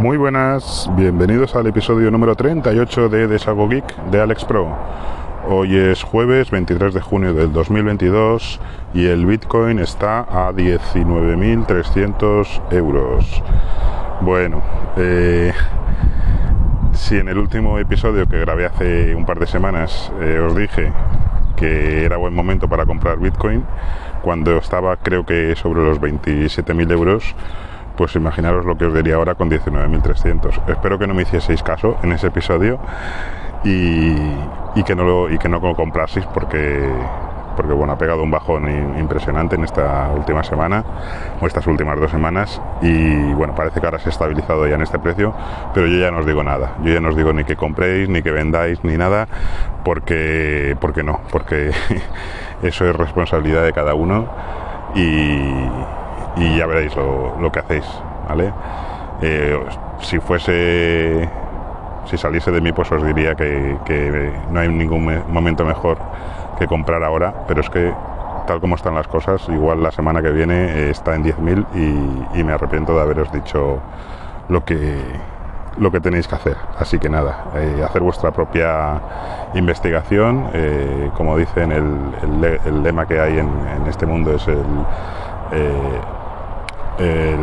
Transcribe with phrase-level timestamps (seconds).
[0.00, 4.74] Muy buenas, bienvenidos al episodio número 38 de Desago Geek de Alex Pro.
[5.46, 8.60] Hoy es jueves 23 de junio del 2022
[8.94, 13.42] y el Bitcoin está a 19.300 euros.
[14.22, 14.62] Bueno,
[14.96, 15.52] eh,
[16.94, 20.94] si en el último episodio que grabé hace un par de semanas eh, os dije
[21.56, 23.66] que era buen momento para comprar Bitcoin,
[24.22, 27.34] cuando estaba creo que sobre los 27.000 euros,
[28.00, 30.70] pues imaginaros lo que os diría ahora con 19.300.
[30.70, 32.78] Espero que no me hicieseis caso en ese episodio
[33.62, 34.14] y,
[34.86, 36.80] que no lo, y que no lo compraseis porque
[37.56, 40.82] porque bueno, ha pegado un bajón impresionante en esta última semana
[41.42, 44.80] o estas últimas dos semanas y bueno, parece que ahora se ha estabilizado ya en
[44.80, 45.34] este precio,
[45.74, 48.08] pero yo ya no os digo nada, yo ya no os digo ni que compréis,
[48.08, 49.28] ni que vendáis, ni nada,
[49.84, 51.72] porque, porque no, porque
[52.62, 54.26] eso es responsabilidad de cada uno
[54.94, 55.99] y,
[56.36, 57.84] ya veréis lo, que hacéis,
[58.28, 58.52] ¿vale?
[59.22, 59.58] Eh,
[60.00, 61.28] si fuese
[62.06, 65.98] si saliese de mí pues os diría que, que no hay ningún momento mejor
[66.58, 67.92] que comprar ahora, pero es que
[68.46, 71.66] tal como están las cosas, igual la semana que viene eh, está en 10.000
[72.34, 73.78] y, y me arrepiento de haberos dicho
[74.48, 75.30] lo que
[75.78, 76.56] lo que tenéis que hacer.
[76.78, 79.00] Así que nada, eh, hacer vuestra propia
[79.54, 80.50] investigación.
[81.14, 83.48] Como dicen, el, el, lema que hay en,
[83.88, 84.64] este mundo es el,
[87.00, 87.38] el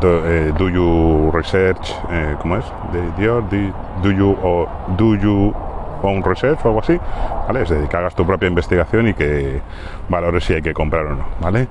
[0.00, 1.94] do, you research,
[2.40, 2.64] ¿cómo es?
[3.18, 3.42] Do,
[4.02, 4.36] do, you,
[4.96, 5.54] do you
[6.08, 6.98] un research o algo así,
[7.46, 7.62] ¿vale?
[7.62, 9.60] Es decir, que hagas tu propia investigación y que
[10.08, 11.68] valores si hay que comprar o no, ¿vale?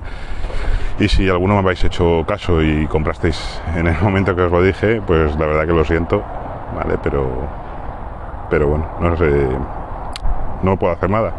[0.98, 4.62] Y si alguno me habéis hecho caso y comprasteis en el momento que os lo
[4.62, 6.22] dije, pues la verdad que lo siento,
[6.76, 6.96] ¿vale?
[7.02, 7.26] Pero,
[8.50, 9.48] pero bueno, no sé,
[10.62, 11.32] no puedo hacer nada,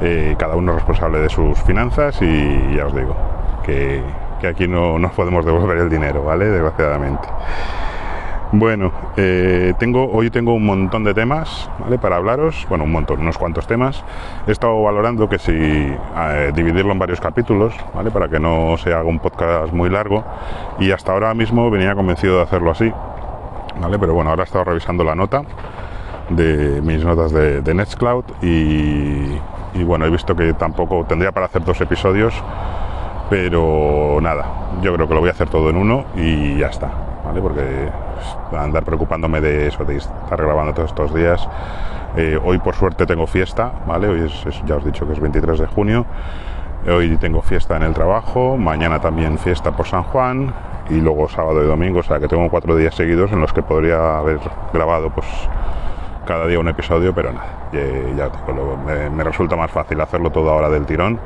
[0.00, 3.14] eh, cada uno es responsable de sus finanzas y ya os digo
[3.64, 4.02] que,
[4.42, 6.46] que aquí no nos podemos devolver el dinero, ¿vale?
[6.46, 7.28] Desgraciadamente.
[8.50, 11.96] Bueno, eh, tengo, hoy tengo un montón de temas ¿vale?
[11.98, 14.04] para hablaros, bueno, un montón, unos cuantos temas.
[14.46, 18.10] He estado valorando que si eh, dividirlo en varios capítulos, ¿vale?
[18.10, 20.24] para que no se haga un podcast muy largo,
[20.80, 22.92] y hasta ahora mismo venía convencido de hacerlo así,
[23.80, 23.98] ¿vale?
[23.98, 25.42] pero bueno, ahora he estado revisando la nota
[26.28, 29.38] de mis notas de, de Nextcloud y,
[29.74, 32.34] y bueno, he visto que tampoco tendría para hacer dos episodios,
[33.30, 34.44] pero nada,
[34.82, 36.90] yo creo que lo voy a hacer todo en uno y ya está,
[37.24, 37.40] ¿vale?
[37.40, 37.88] Porque
[38.56, 41.48] andar preocupándome de eso, de estar grabando todos estos días.
[42.16, 44.08] Eh, hoy por suerte tengo fiesta, ¿vale?
[44.08, 46.04] Hoy es, ya os he dicho que es 23 de junio.
[46.86, 50.52] Hoy tengo fiesta en el trabajo, mañana también fiesta por San Juan
[50.90, 53.62] y luego sábado y domingo, o sea que tengo cuatro días seguidos en los que
[53.62, 54.40] podría haber
[54.72, 55.26] grabado pues
[56.26, 60.86] cada día un episodio, pero nada, ya, me, resulta más fácil hacerlo todo ahora del
[60.86, 61.18] tirón.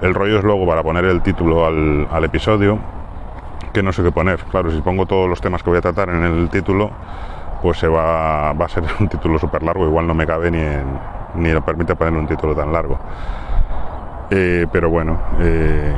[0.00, 2.78] El rollo es luego para poner el título al, al episodio,
[3.72, 4.38] que no sé qué poner.
[4.44, 6.90] Claro, si pongo todos los temas que voy a tratar en el título,
[7.62, 10.64] pues se va, a ser un título súper largo, igual no me cabe ni,
[11.34, 12.98] ni lo permite poner un título tan largo.
[14.30, 15.94] Eh, pero bueno, eh,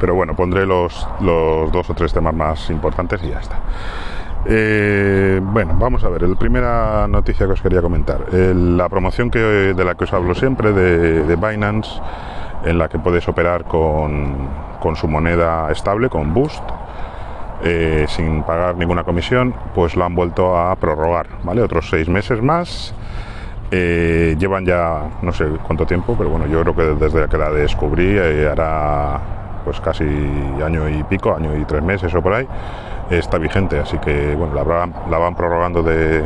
[0.00, 3.58] pero bueno, pondré los, los dos o tres temas más importantes y ya está.
[4.46, 9.38] Eh, bueno, vamos a ver, la primera noticia que os quería comentar, la promoción que,
[9.38, 12.00] de la que os hablo siempre de, de Binance,
[12.64, 14.48] en la que puedes operar con,
[14.80, 16.62] con su moneda estable, con Boost,
[17.64, 21.62] eh, sin pagar ninguna comisión, pues lo han vuelto a prorrogar, ¿vale?
[21.62, 22.94] Otros seis meses más.
[23.70, 27.50] Eh, llevan ya no sé cuánto tiempo, pero bueno, yo creo que desde que la
[27.50, 29.20] descubrí eh, hará
[29.64, 30.04] pues casi
[30.64, 32.46] año y pico, año y tres meses o por ahí,
[33.10, 33.78] está vigente.
[33.78, 36.22] Así que bueno, la, la van prorrogando de,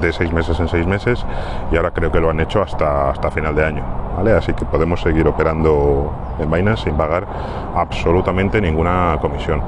[0.00, 1.24] de, seis meses en seis meses
[1.70, 3.82] y ahora creo que lo han hecho hasta, hasta final de año.
[4.16, 4.32] ¿vale?
[4.32, 7.26] Así que podemos seguir operando en Binance sin pagar
[7.74, 9.62] absolutamente ninguna comisión.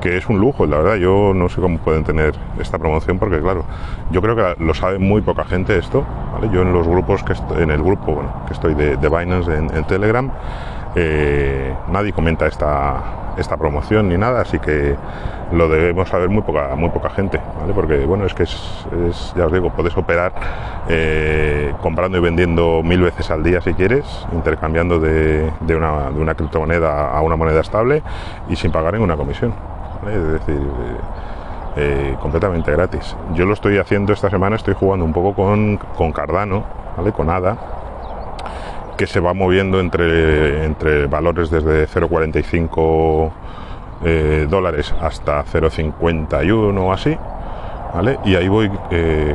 [0.00, 0.96] Que es un lujo, la verdad.
[0.96, 3.64] Yo no sé cómo pueden tener esta promoción porque claro,
[4.10, 6.04] yo creo que lo sabe muy poca gente esto.
[6.52, 9.84] Yo en los grupos que en el grupo que estoy de, de Binance en, en
[9.84, 10.30] Telegram
[10.94, 14.96] eh, nadie comenta esta, esta promoción ni nada, así que
[15.52, 17.72] lo debemos saber muy poca, muy poca gente, ¿vale?
[17.72, 20.32] Porque bueno, es que es, ya os digo, puedes operar
[20.88, 26.20] eh, comprando y vendiendo mil veces al día si quieres, intercambiando de, de, una, de
[26.20, 28.02] una criptomoneda a una moneda estable
[28.48, 29.52] y sin pagar ninguna comisión.
[30.06, 30.60] Es decir,
[31.76, 33.16] eh, completamente gratis.
[33.34, 36.64] Yo lo estoy haciendo esta semana, estoy jugando un poco con, con Cardano,
[36.96, 37.12] ¿vale?
[37.12, 37.56] Con ADA
[39.02, 43.32] que se va moviendo entre, entre valores desde 0,45
[44.04, 47.18] eh, dólares hasta 0,51 o así,
[47.92, 48.20] ¿vale?
[48.24, 49.34] Y ahí voy eh,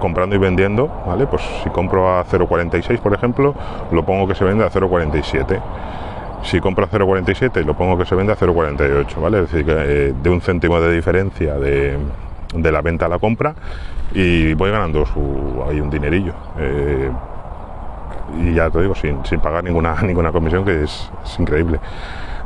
[0.00, 1.26] comprando y vendiendo, ¿vale?
[1.26, 3.56] Pues si compro a 0,46 por ejemplo,
[3.90, 5.60] lo pongo que se vende a 0,47.
[6.44, 9.40] si compro a 0,47 lo pongo que se vende a 0,48, ¿vale?
[9.40, 11.98] Es decir, que eh, de un céntimo de diferencia de,
[12.54, 13.52] de, la venta a la compra
[14.14, 16.34] y voy ganando su, ahí un dinerillo.
[18.36, 21.80] Y ya te digo, sin, sin pagar ninguna, ninguna comisión, que es, es increíble.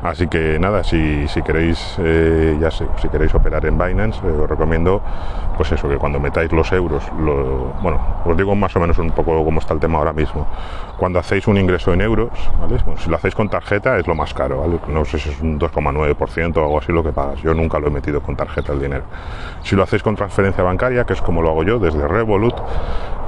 [0.03, 4.31] Así que nada, si, si queréis, eh, ya sé, si queréis operar en Binance, eh,
[4.31, 5.01] os recomiendo,
[5.57, 9.13] pues eso, que cuando metáis los euros, lo, bueno, os digo más o menos un
[9.13, 10.49] poco cómo está el tema ahora mismo.
[10.97, 12.79] Cuando hacéis un ingreso en euros, ¿vale?
[12.97, 14.81] si lo hacéis con tarjeta es lo más caro, ¿vale?
[14.89, 17.41] No sé si es un 2,9% o algo así lo que pagas.
[17.41, 19.05] Yo nunca lo he metido con tarjeta el dinero.
[19.63, 22.55] Si lo hacéis con transferencia bancaria, que es como lo hago yo desde Revolut,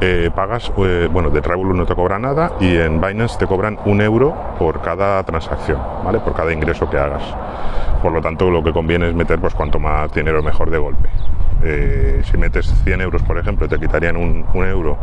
[0.00, 3.78] eh, pagas, eh, bueno, de Revolut no te cobra nada y en Binance te cobran
[3.84, 6.18] un euro por cada transacción, ¿vale?
[6.18, 7.22] Por cada ingreso que hagas.
[8.02, 11.08] Por lo tanto, lo que conviene es meter, pues cuanto más dinero mejor de golpe.
[11.62, 14.98] Eh, si metes 100 euros, por ejemplo, te quitarían un, un euro,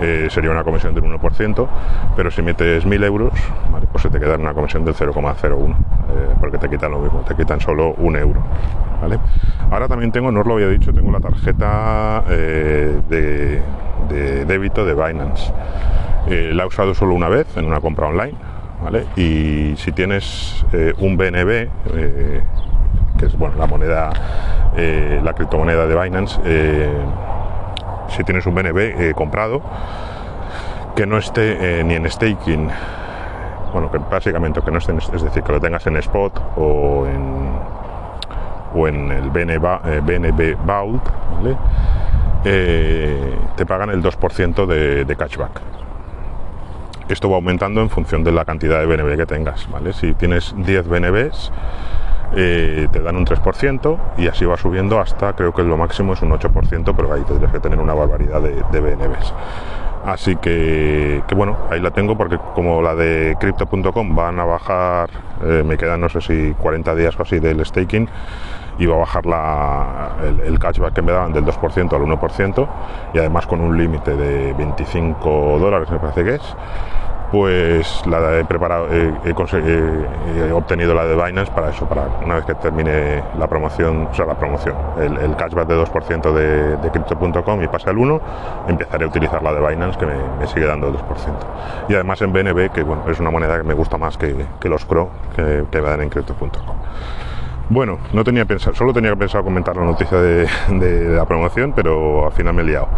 [0.00, 1.68] eh, sería una comisión del 1%,
[2.16, 3.32] pero si metes 1000 euros,
[3.70, 3.86] ¿vale?
[3.92, 5.74] pues se te queda una comisión del 0,01, eh,
[6.40, 8.42] porque te quitan lo mismo, te quitan solo un euro.
[9.02, 9.18] ¿vale?
[9.70, 13.62] Ahora también tengo, no os lo había dicho, tengo la tarjeta eh, de,
[14.08, 15.52] de, débito de Binance.
[16.26, 18.34] Eh, la he usado solo una vez en una compra online,
[18.82, 19.06] ¿vale?
[19.16, 20.64] Y si tienes
[20.98, 21.68] un BNB,
[23.18, 24.10] que es bueno, la moneda,
[24.76, 26.88] eh, la criptomoneda de Binance, eh,
[28.08, 29.60] si tienes un BNB eh, comprado,
[30.94, 32.70] que no esté ni en staking,
[33.72, 37.50] bueno, que básicamente que no esté, es decir, que lo tengas en spot o en,
[38.74, 41.02] o en el BNB, BNB Vault,
[42.42, 45.60] te pagan el 2% de, de cashback
[47.08, 49.92] esto va aumentando en función de la cantidad de BNB que tengas, ¿vale?
[49.92, 51.52] Si tienes 10 BNBs,
[52.36, 56.22] eh, te dan un 3% y así va subiendo hasta, creo que lo máximo es
[56.22, 59.32] un 8%, pero ahí tendrías que tener una barbaridad de, BNBs.
[60.04, 65.10] Así que, que, bueno, ahí la tengo porque como la de crypto.com van a bajar,
[65.44, 68.08] eh, me quedan no sé si 40 días o así del staking,
[68.86, 72.68] va a bajar la, el, el, cashback que me daban del 2% al 1%
[73.14, 76.56] y además con un límite de 25 dólares me parece que es
[77.30, 82.36] pues la he preparado, he, he, he, obtenido la de Binance para eso, para una
[82.36, 86.76] vez que termine la promoción, o sea, la promoción, el, el cashback de 2% de,
[86.78, 88.20] de Crypto.com y pase al 1,
[88.68, 91.00] empezaré a utilizar la de Binance que me, me, sigue dando el 2%.
[91.88, 94.68] Y además en BNB, que bueno, es una moneda que me gusta más que, que
[94.68, 96.76] los CRO que, que me dan en Crypto.com.
[97.70, 100.48] Bueno, no tenía pensado, solo tenía pensado comentar la noticia de,
[101.14, 102.88] la promoción, pero al final me he liado.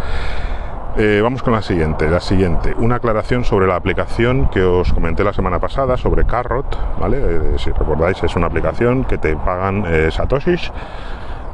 [0.96, 2.08] Eh, vamos con la siguiente.
[2.08, 7.00] La siguiente, una aclaración sobre la aplicación que os comenté la semana pasada sobre Carrot,
[7.00, 7.18] ¿vale?
[7.18, 10.70] Eh, si recordáis, es una aplicación que te pagan eh, satoshis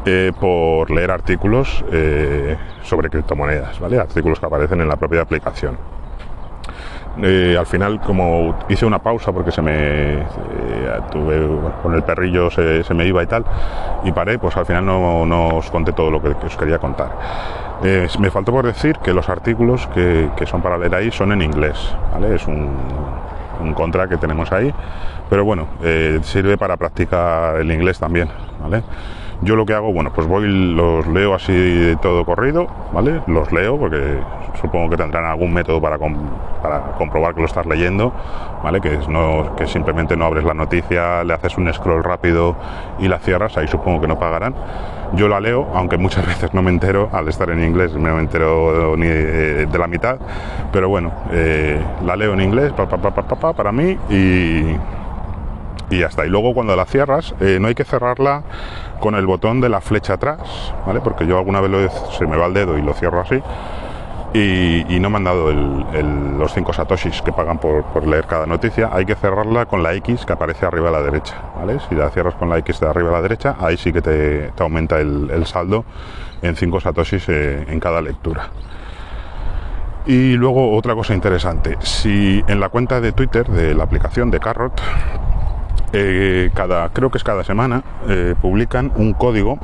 [0.04, 1.84] eh, por leer artículos
[2.82, 3.98] sobre criptomonedas, ¿vale?
[3.98, 5.95] Artículos que aparecen en la propia aplicación.
[7.22, 10.20] Eh, al final como hice una pausa porque se me eh,
[11.10, 11.48] tuve
[11.82, 13.42] con el perrillo se, se, me iba y tal
[14.04, 17.12] y paré pues al final no, no os conté todo lo que, os quería contar
[17.82, 21.32] eh, me faltó por decir que los artículos que, que, son para leer ahí son
[21.32, 21.78] en inglés
[22.12, 22.34] ¿vale?
[22.34, 22.68] es un,
[23.62, 24.74] un contra que tenemos ahí
[25.30, 25.68] pero bueno
[26.20, 28.28] sirve para practicar el inglés también
[28.61, 28.82] ¿vale?
[29.43, 33.21] Yo lo que hago, bueno, pues voy, los leo así de todo corrido, ¿vale?
[33.26, 34.19] Los leo porque
[34.61, 36.14] supongo que tendrán algún método para, com
[36.62, 38.12] para comprobar que lo estás leyendo,
[38.62, 38.81] ¿vale?
[38.81, 42.57] Que, es no, que simplemente no abres la noticia, le haces un scroll rápido
[42.99, 44.55] y la cierras, ahí supongo que no pagarán.
[45.14, 48.21] Yo la leo, aunque muchas veces no me entero, al estar en inglés no me
[48.21, 50.16] entero ni de, de la mitad,
[50.73, 54.76] pero bueno, eh, la leo en inglés pa, pa, pa, para mí y
[55.90, 56.26] y ya está.
[56.26, 58.43] Y luego cuando la cierras, eh, no hay que cerrarla
[59.00, 61.00] con el botón de la flecha atrás, ¿vale?
[61.00, 63.43] Porque yo alguna vez lo, se me va el dedo y lo cierro así.
[64.35, 68.90] Y, no me han dado los 5 satoshis que pagan por, leer cada noticia.
[68.93, 71.78] Hay que cerrarla con la X que aparece arriba a la derecha, ¿vale?
[71.88, 74.52] Si la cierras con la X de arriba a la derecha, ahí sí que te,
[74.59, 75.87] aumenta el, el, saldo
[76.43, 78.50] en 5 satoshis eh, en cada lectura.
[80.07, 84.38] Y luego otra cosa interesante, si en la cuenta de Twitter de la aplicación de
[84.38, 84.81] Carrot
[85.93, 89.59] eh, cada, creo que es cada semana, eh, publican un código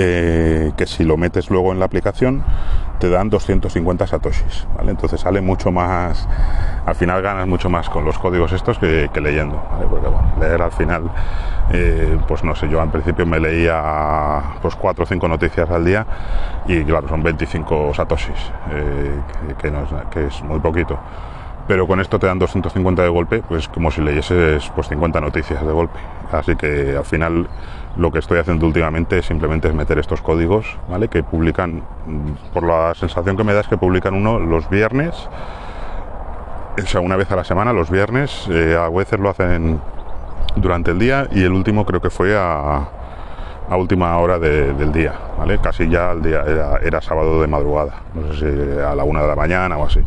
[0.00, 2.44] eh, que si lo metes luego en la aplicación
[3.00, 4.92] te dan 250 satoshis, ¿vale?
[4.92, 6.28] Entonces sale mucho más,
[6.86, 9.60] al final ganas mucho más con los códigos estos que, leyendo.
[9.90, 11.10] Porque bueno, leer al final,
[11.72, 15.84] eh, pues no sé, yo al principio me leía pues 4 o 5 noticias al
[15.84, 16.06] día
[16.66, 19.20] y claro, son 25 satoshis, eh,
[19.58, 20.98] que, que, que es muy poquito
[21.68, 25.64] pero con esto te dan 250 de golpe, pues como si leyeses pues 50 noticias
[25.64, 25.98] de golpe.
[26.32, 27.46] Así que al final
[27.96, 31.08] lo que estoy haciendo últimamente simplemente es meter estos códigos, ¿vale?
[31.08, 31.82] Que publican,
[32.52, 35.28] por la sensación que me da es que publican uno los viernes
[36.82, 39.80] o sea, una vez a la semana, los viernes, eh, a veces lo hacen
[40.56, 42.88] durante el día y el último creo que fue a,
[43.68, 45.58] a última hora del día, ¿vale?
[45.58, 46.44] Casi ya el día
[46.82, 50.00] era, sábado de madrugada, no sé si a la una de la mañana o así.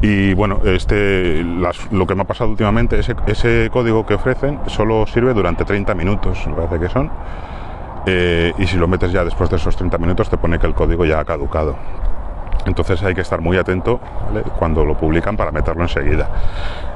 [0.00, 1.42] Y bueno, este,
[1.90, 5.94] lo que me ha pasado últimamente, ese, ese código que ofrecen solo sirve durante 30
[5.94, 7.10] minutos, me parece que son.
[8.06, 10.74] Eh, y si lo metes ya después de esos 30 minutos te pone que el
[10.74, 11.76] código ya ha caducado.
[12.64, 14.00] Entonces hay que estar muy atento
[14.58, 16.28] cuando lo publican para meterlo enseguida.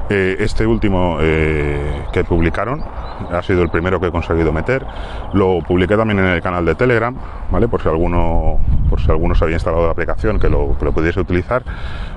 [0.09, 2.83] Eh, este último eh, que publicaron
[3.31, 4.85] ha sido el primero que he conseguido meter.
[5.33, 7.15] Lo publiqué también en el canal de Telegram,
[7.49, 7.67] ¿vale?
[7.67, 11.63] Por si alguno, por si alguno se había instalado la aplicación que lo, pudiese utilizar.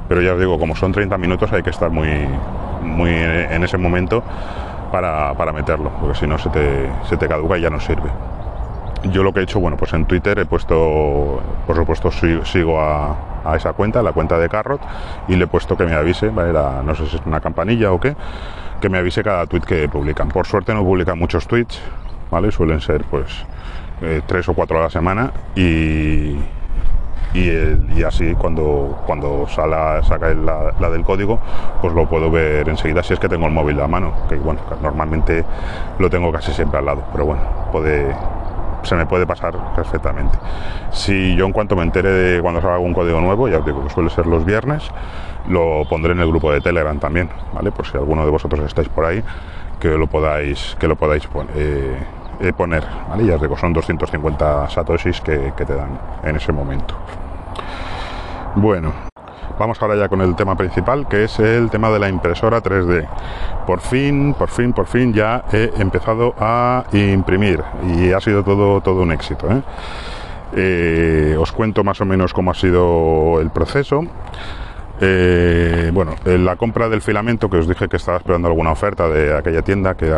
[0.09, 2.09] Pero ya os digo, como son 30 minutos hay que estar muy,
[2.83, 4.23] muy en ese momento
[4.93, 8.11] para, meterlo, porque si no se te, se te caduca y ya no sirve
[9.13, 13.55] yo lo que he hecho, bueno, pues en Twitter he puesto, por supuesto, sigo a,
[13.57, 14.81] esa cuenta, la cuenta de Carrot,
[15.29, 16.53] y le he puesto que me avise, ¿vale?
[16.53, 18.17] no sé si es una campanilla o qué,
[18.81, 20.29] que me avise cada tweet que publican.
[20.29, 21.81] Por suerte no publican muchos tweets,
[22.31, 22.51] ¿vale?
[22.51, 23.47] Suelen ser pues
[24.03, 26.37] eh, tres o cuatro a la semana y,
[27.37, 31.38] y, así cuando, cuando saca la, la, del código,
[31.81, 34.61] pues lo puedo ver enseguida si es que tengo el móvil a mano, que bueno,
[34.83, 35.45] normalmente
[35.99, 38.14] lo tengo casi siempre al lado, pero bueno, puede
[38.87, 40.38] se me puede pasar perfectamente.
[40.93, 43.83] Si yo en cuanto me entere de cuando salga algún código nuevo, ya os digo
[43.83, 44.90] que suele ser los viernes,
[45.49, 47.73] lo pondré en el grupo de Telegram también, ¿vale?
[47.73, 49.23] Por si alguno de vosotros estáis por ahí,
[49.81, 51.97] que lo podáis, que lo podáis eh,
[52.40, 53.26] eh, poner, ¿vale?
[53.26, 56.95] Ya os digo, son 250 satoshis que te dan en ese momento.
[58.57, 58.93] Bueno,
[59.59, 63.07] Vamos ahora ya con el tema principal, que es el tema de la impresora 3D.
[63.67, 67.63] Por fin, por fin, por fin ya he empezado a imprimir
[67.97, 69.51] y ha sido todo, todo un éxito.
[69.51, 69.63] ¿eh?
[70.57, 74.03] Eh, os cuento más o menos cómo ha sido el proceso.
[75.01, 79.37] Eh, bueno, la compra del filamento que os dije que estaba esperando alguna oferta de
[79.37, 80.15] aquella tienda que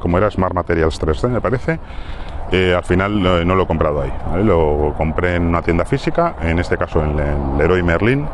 [0.00, 1.78] como era Smart Materials 3D, me parece.
[2.76, 4.12] Al final no lo he comprado ahí,
[4.44, 8.26] lo compré en una tienda física, en este caso en el Leroy Merlin,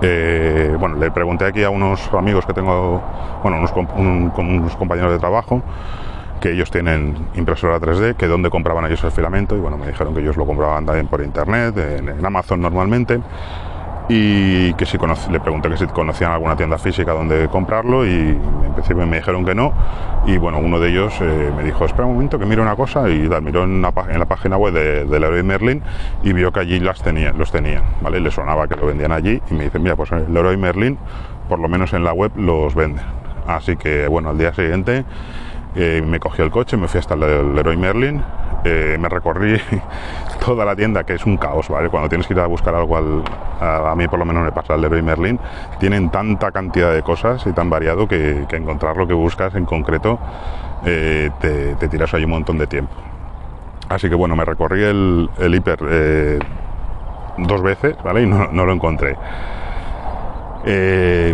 [0.00, 3.00] eh, bueno, le pregunté aquí a unos amigos que tengo,
[3.42, 5.62] bueno, unos, unos compañeros de trabajo,
[6.40, 10.12] que ellos tienen impresora 3D, que dónde compraban ellos el filamento, y bueno, me dijeron
[10.12, 13.20] que ellos lo compraban también por internet, en Amazon normalmente,
[14.08, 14.98] y que si
[15.30, 19.44] le pregunté que si conocían alguna tienda física donde comprarlo y en principio me dijeron
[19.44, 19.72] que no.
[20.26, 23.08] Y bueno uno de ellos eh, me dijo espera un momento que mire una cosa
[23.08, 25.82] y tal, miró en, la página web de, de Leroy Merlin
[26.22, 29.40] y vio que allí las tenían, los tenían vale le sonaba que lo vendían allí
[29.50, 30.98] y me dice mira pues el Leroy Merlin
[31.48, 33.04] por lo menos en la web los venden
[33.46, 35.04] así que bueno al día siguiente
[35.74, 38.22] eh, me cogí el coche me fui hasta el Leroy Merlin
[38.64, 39.60] eh, me recorrí
[40.44, 41.88] toda la tienda, que es un caos, ¿vale?
[41.88, 43.22] Cuando tienes que ir a buscar algo, al,
[43.60, 45.38] a, mí por lo menos me pasa al Leroy Merlin,
[45.80, 50.18] tienen tanta cantidad de cosas y tan variado que, encontrar lo que buscas en concreto
[50.84, 52.92] eh, te, tiras ahí un montón de tiempo.
[53.88, 56.38] Así que bueno, me recorrí el, hiper eh,
[57.38, 58.22] dos veces, ¿vale?
[58.22, 59.16] Y no, lo encontré.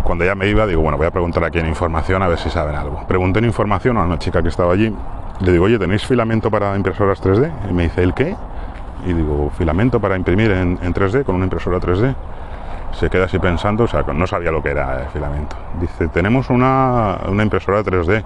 [0.03, 2.49] cuando ya me iba, digo, bueno, voy a preguntar aquí en información a ver si
[2.49, 3.05] saben algo.
[3.07, 4.93] Pregunté en información a una chica que estaba allí,
[5.39, 7.51] le digo, oye, ¿tenéis filamento para impresoras 3D?
[7.69, 8.35] Y me dice, ¿el qué?
[9.05, 12.15] y digo, filamento para imprimir en, 3D con una impresora 3D.
[12.93, 15.55] Se queda así pensando, o sea, no sabía lo que era el filamento.
[15.79, 18.23] Dice, tenemos una, una impresora 3D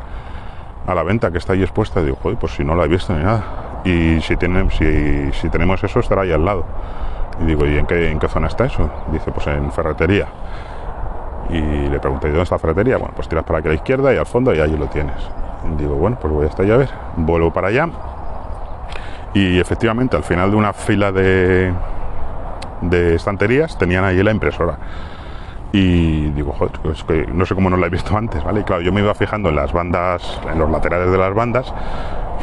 [0.87, 2.01] a la venta que está ahí expuesta.
[2.01, 3.81] digo, joder, pues si no la he visto ni nada.
[3.83, 6.65] Y si, tiene, si, si tenemos eso, estará ahí al lado.
[7.41, 8.89] Y digo, ¿y en qué, en qué zona está eso?
[9.11, 10.27] Dice, pues en ferretería.
[11.49, 12.97] Y le pregunté, ¿dónde está la ferretería?
[12.97, 15.17] Bueno, pues tiras para aquí a la izquierda y al fondo y allí lo tienes.
[15.71, 16.89] Y digo, bueno, pues voy hasta allá a ver.
[17.17, 17.89] Vuelvo para allá
[19.33, 21.73] y efectivamente, al final de una fila de,
[22.81, 24.77] de estanterías tenían ahí la impresora.
[25.71, 28.61] Y digo, joder, es que no sé cómo no la he visto antes, ¿vale?
[28.61, 31.73] Y claro, yo me iba fijando en las bandas, en los laterales de las bandas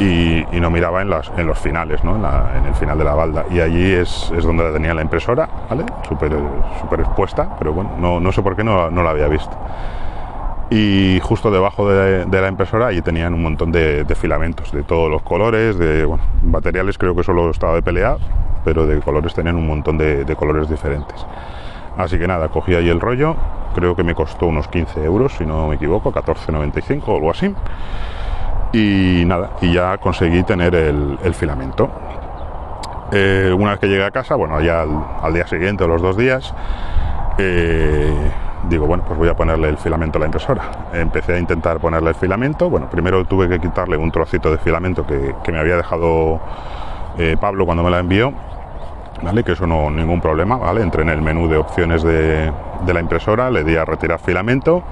[0.01, 2.17] y, no miraba en, las, en los finales, ¿no?
[2.17, 3.45] En, el final de la balda.
[3.51, 5.85] Y allí es, es donde tenía la impresora, ¿vale?
[6.09, 6.33] Súper
[6.99, 9.57] expuesta, pero bueno, no, no sé por qué no, no la había visto
[10.71, 15.21] y justo debajo de, la impresora ahí tenían un montón de, filamentos de todos los
[15.23, 16.09] colores, de
[16.45, 18.17] materiales creo que solo estaba de pelea,
[18.65, 21.27] pero de colores tenían un montón de, colores diferentes.
[21.97, 23.35] Así que nada, cogí ahí el rollo,
[23.75, 27.53] creo que me costó unos 15 euros, si no me equivoco, 14,95 o algo así.
[28.73, 31.91] Y nada, y ya conseguí tener el, filamento.
[33.11, 36.17] Eh, una vez que llegué a casa, bueno, ya al, día siguiente o los dos
[36.17, 36.55] días,
[37.39, 38.15] eh,
[38.69, 40.89] digo, bueno, pues voy a ponerle el filamento a la impresora.
[40.93, 42.69] Empecé a intentar ponerle el filamento.
[42.69, 46.41] Bueno, primero tuve que quitarle un trocito de filamento que, me había dejado
[47.19, 48.33] eh, Pablo cuando me la envió.
[49.23, 49.45] ¿vale?
[49.45, 50.83] Que eso no ningún problema, ¿vale?
[50.83, 52.51] Entré en el menú de opciones de,
[52.87, 54.83] de la impresora, le di a retirar filamento,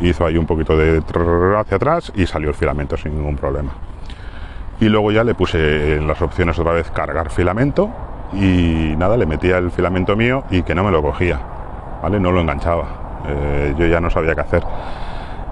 [0.00, 1.02] hizo ahí un poquito de
[1.58, 3.72] hacia atrás y salió el filamento sin ningún problema.
[4.80, 7.90] Y luego ya le puse en las opciones otra vez cargar filamento
[8.32, 11.40] y nada, le metía el filamento mío y que no me lo cogía,
[12.02, 12.18] ¿vale?
[12.18, 13.01] No lo enganchaba.
[13.28, 14.62] Eh, yo ya no sabía qué hacer.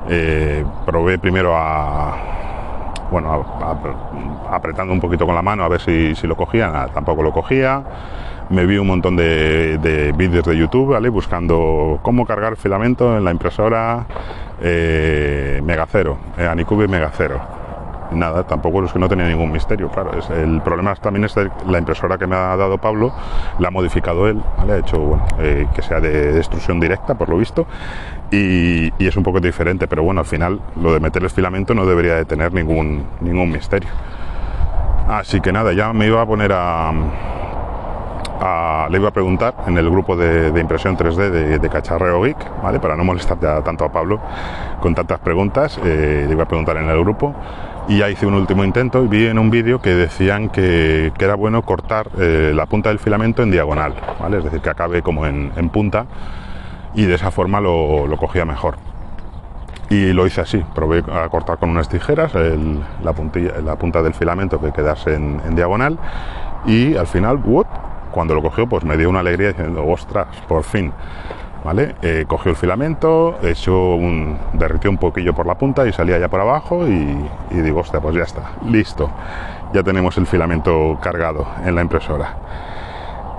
[0.09, 2.17] Eh, probé primero a,
[3.11, 3.45] bueno,
[4.51, 7.83] apretando un poquito con la mano a ver si, lo cogía, nada, tampoco lo cogía.
[8.49, 11.09] Me vi un montón de, vídeos de YouTube, ¿vale?
[11.09, 14.07] Buscando cómo cargar filamento en la impresora
[14.61, 17.60] eh, Megacero, eh, Anycubic Megacero
[18.13, 20.19] nada, tampoco es que no tenía ningún misterio, claro.
[20.19, 23.13] Es, el problema también es la impresora que me ha dado Pablo,
[23.59, 27.67] la ha modificado él, ha hecho eh, que sea de destrucción directa, por lo visto,
[28.31, 31.85] y, es un poco diferente, pero bueno, al final lo de meter el filamento no
[31.85, 33.91] debería de tener ningún, ningún misterio.
[35.09, 36.93] Así que nada, ya me iba a poner a,
[38.89, 42.79] le iba a preguntar en el grupo de, impresión 3D de, Cacharreo Geek, ¿vale?
[42.81, 44.21] Para no molestar tanto a Pablo
[44.81, 47.35] con tantas preguntas, eh, le iba a preguntar en el grupo
[47.89, 51.35] y ya hice un último intento y vi en un vídeo que decían que, era
[51.35, 54.39] bueno cortar eh, la punta del filamento en diagonal, ¿vale?
[54.39, 56.07] es decir, que acabe como en, punta
[56.95, 58.77] y de esa forma lo, cogía mejor.
[59.89, 63.13] Y lo hice así, probé a cortar con unas tijeras la,
[63.63, 65.99] la punta del filamento que quedase en, diagonal
[66.67, 67.41] y al final,
[68.13, 70.93] cuando lo cogió, pues me dio una alegría diciendo, ostras, por fin.
[71.65, 71.95] ¿Vale?
[72.03, 76.29] Eh, cogió el filamento, echó un, derritió un poquillo por la punta y salía ya
[76.29, 77.17] por abajo y,
[77.51, 79.11] digo, hostia, pues ya está, listo.
[79.73, 82.37] Ya tenemos el filamento cargado en la impresora.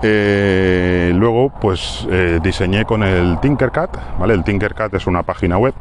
[0.03, 4.33] Eh, luego, pues eh, diseñé con el Tinkercad, ¿vale?
[4.33, 5.75] El Tinkercad es una página web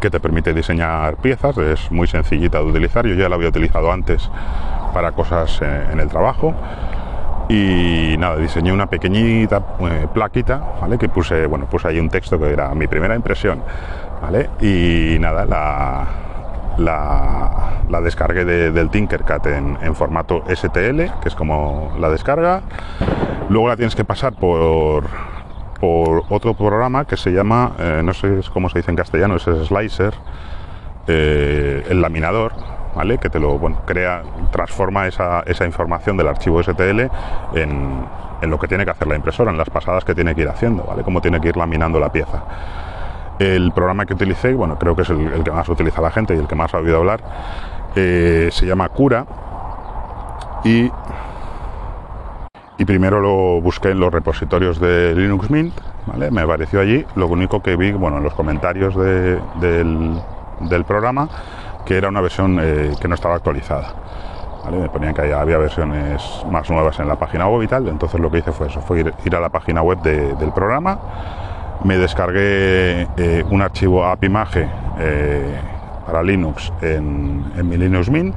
[0.00, 3.90] que te permite diseñar piezas, es muy sencillita de utilizar, yo ya la había utilizado
[3.90, 4.30] antes
[4.92, 6.54] para cosas en el trabajo
[7.48, 10.98] y nada, diseñé una pequeñita eh, plaquita, ¿vale?
[10.98, 13.62] Que puse, bueno, puse ahí un texto que era mi primera impresión,
[14.20, 14.50] ¿vale?
[14.60, 16.06] Y nada, la,
[17.88, 22.62] la, descargué del Tinkercad en, formato STL, que es como la descarga.
[23.48, 25.04] Luego la tienes que pasar por,
[25.80, 29.44] por otro programa que se llama, eh, no sé cómo se dice en castellano, es
[29.44, 30.14] Slicer,
[31.06, 32.52] eh, el laminador,
[33.20, 37.02] que te lo crea, transforma esa, información del archivo STL
[37.54, 38.04] en,
[38.42, 40.84] lo que tiene que hacer la impresora, en las pasadas que tiene que ir haciendo,
[40.84, 41.02] ¿vale?
[41.02, 42.42] Cómo tiene que ir laminando la pieza.
[43.38, 46.38] El programa que utilicé, bueno, creo que es el, que más utiliza la gente y
[46.38, 47.20] el que más ha oído hablar,
[47.94, 49.24] eh, se llama Cura
[50.64, 50.90] y,
[52.78, 55.74] y primero lo busqué en los repositorios de Linux Mint,
[56.06, 56.30] ¿vale?
[56.30, 60.20] Me apareció allí, lo único que vi, bueno, en los comentarios del,
[60.60, 61.28] del programa,
[61.88, 63.94] que era una versión eh, que no estaba actualizada.
[64.70, 68.30] Me ponían que había versiones más nuevas en la página web y tal, entonces lo
[68.30, 70.98] que hice fue eso, fue ir, a la página web del programa,
[71.84, 75.56] me descargué eh, un archivo AppImage eh,
[76.04, 78.36] para Linux en, mi Linux Mint,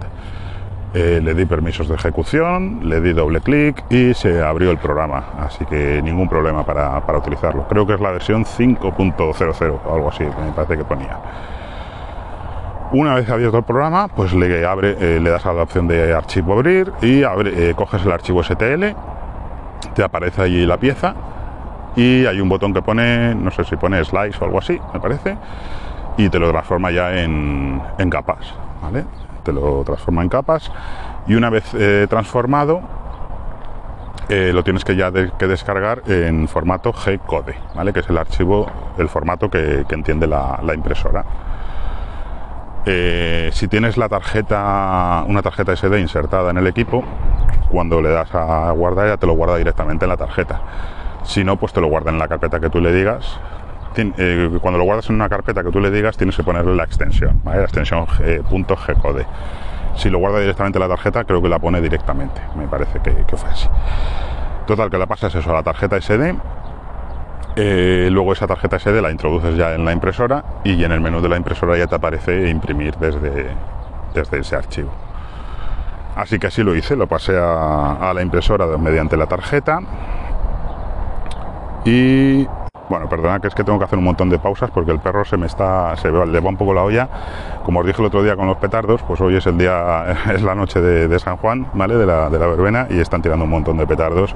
[0.93, 5.65] le di permisos de ejecución, le di doble clic y se abrió el programa, así
[5.65, 7.67] que ningún problema para, para utilizarlo.
[7.67, 11.17] Creo que es la versión 5.00 o algo así, me parece que ponía.
[12.93, 16.13] Una vez abierto el programa, pues le, abre, eh, le das a la opción de
[16.13, 18.83] archivo abrir y eh, coges el archivo STL,
[19.95, 21.15] te aparece allí la pieza
[21.95, 24.99] y hay un botón que pone, no sé si pone slice o algo así, me
[24.99, 25.37] parece,
[26.17, 29.05] y te lo transforma ya en, capas, ¿vale?
[29.43, 30.69] Te lo transforma en capas
[31.27, 32.81] y una vez eh, transformado,
[34.27, 37.91] lo tienes que ya que descargar en formato G-code, ¿vale?
[37.91, 38.65] Que es el archivo,
[38.97, 41.25] el formato que, entiende la impresora.
[42.85, 47.03] Eh, si tienes la tarjeta, una tarjeta SD insertada en el equipo,
[47.69, 50.61] cuando le das a guardar ya te lo guarda directamente en la tarjeta.
[51.23, 53.39] Si no, pues te lo guarda en la carpeta que tú le digas.
[53.95, 56.83] Eh, cuando lo guardas en una carpeta que tú le digas, tienes que ponerle la
[56.83, 59.25] extensión, la extensión .gcode.
[59.95, 62.41] Si lo guarda directamente en la tarjeta, creo que la pone directamente.
[62.55, 63.67] Me parece que, que fue así.
[64.65, 66.35] Total, que la pasas eso a la tarjeta SD
[67.55, 71.21] eh, luego esa tarjeta SD la introduces ya en la impresora y en el menú
[71.21, 73.47] de la impresora ya te aparece imprimir desde,
[74.13, 74.91] desde ese archivo.
[76.15, 79.79] Así que así lo hice, lo pasé a, la impresora mediante la tarjeta
[81.85, 82.45] y
[82.89, 85.23] bueno, perdona que es que tengo que hacer un montón de pausas porque el perro
[85.23, 87.07] se me está, se le va un poco la olla.
[87.63, 90.41] Como os dije el otro día con los petardos, pues hoy es el día, es
[90.41, 91.95] la noche de, San Juan, ¿vale?
[91.95, 94.35] De la, de la verbena y están tirando un montón de petardos,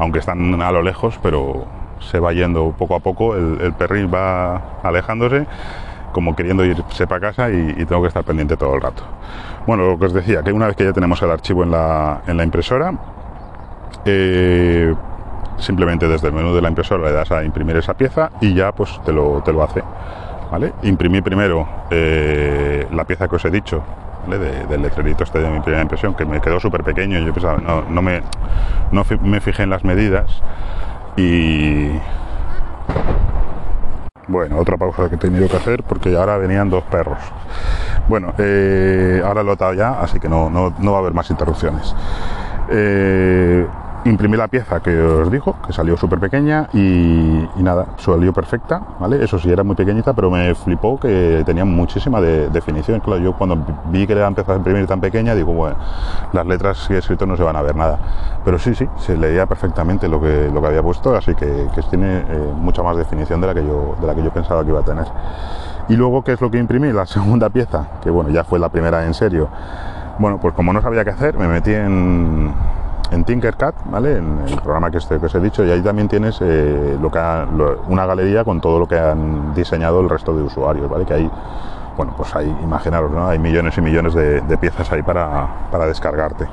[0.00, 1.66] aunque están a lo lejos, pero
[2.00, 5.46] se va yendo poco a poco, el, perrín va alejándose
[6.12, 9.02] como queriendo irse para casa y, tengo que estar pendiente todo el rato.
[9.66, 12.22] Bueno, lo que os decía, que una vez que ya tenemos el archivo en la,
[12.28, 12.92] en la impresora,
[14.04, 14.94] eh,
[15.58, 18.72] simplemente desde el menú de la impresora le das a imprimir esa pieza y ya
[18.72, 19.82] pues te lo, te lo hace.
[20.50, 20.72] ¿vale?
[20.82, 23.82] Imprimí primero eh, la pieza que os he dicho,
[24.28, 27.18] del letrerito este de mi primera impresión, que me quedó súper pequeño.
[27.18, 28.22] Yo pensaba, no, no, me,
[28.92, 30.42] no me fijé en las medidas
[31.16, 31.90] y.
[34.26, 37.18] Bueno, otra pausa que he tenido que hacer porque ahora venían dos perros.
[38.08, 41.12] Bueno, eh, ahora lo he atado ya, así que no, no, no va a haber
[41.12, 41.94] más interrupciones.
[42.70, 43.66] Eh,
[44.04, 49.24] imprimí la pieza que os dijo, que salió súper pequeña y, nada, salió perfecta, ¿vale?
[49.24, 53.00] Eso sí, era muy pequeñita, pero me flipó que tenía muchísima definición.
[53.00, 55.76] Claro, yo cuando vi que le empezado a imprimir tan pequeña, digo, bueno,
[56.32, 57.98] las letras que he escrito no se van a ver nada.
[58.44, 62.18] Pero sí, sí, se leía perfectamente lo que, lo que había puesto, así que, tiene
[62.18, 64.80] eh, mucha más definición de la, que yo, de la que yo pensaba que iba
[64.80, 65.06] a tener.
[65.88, 66.92] Y luego, ¿qué es lo que imprimí?
[66.92, 69.48] La segunda pieza, que bueno, ya fue la primera en serio.
[70.18, 72.52] Bueno, pues como no sabía qué hacer, me metí en
[73.10, 74.18] en Tinkercad, ¿vale?
[74.18, 77.10] En el programa que, este, que os he dicho, y ahí también tienes eh, lo
[77.10, 77.18] que
[77.88, 81.04] una galería con todo lo que han diseñado el resto de usuarios, ¿vale?
[81.04, 81.30] Que hay,
[81.96, 83.28] bueno, pues hay, imaginaros, ¿no?
[83.28, 85.48] Hay millones y millones de, piezas ahí para,
[85.86, 86.46] descargarte.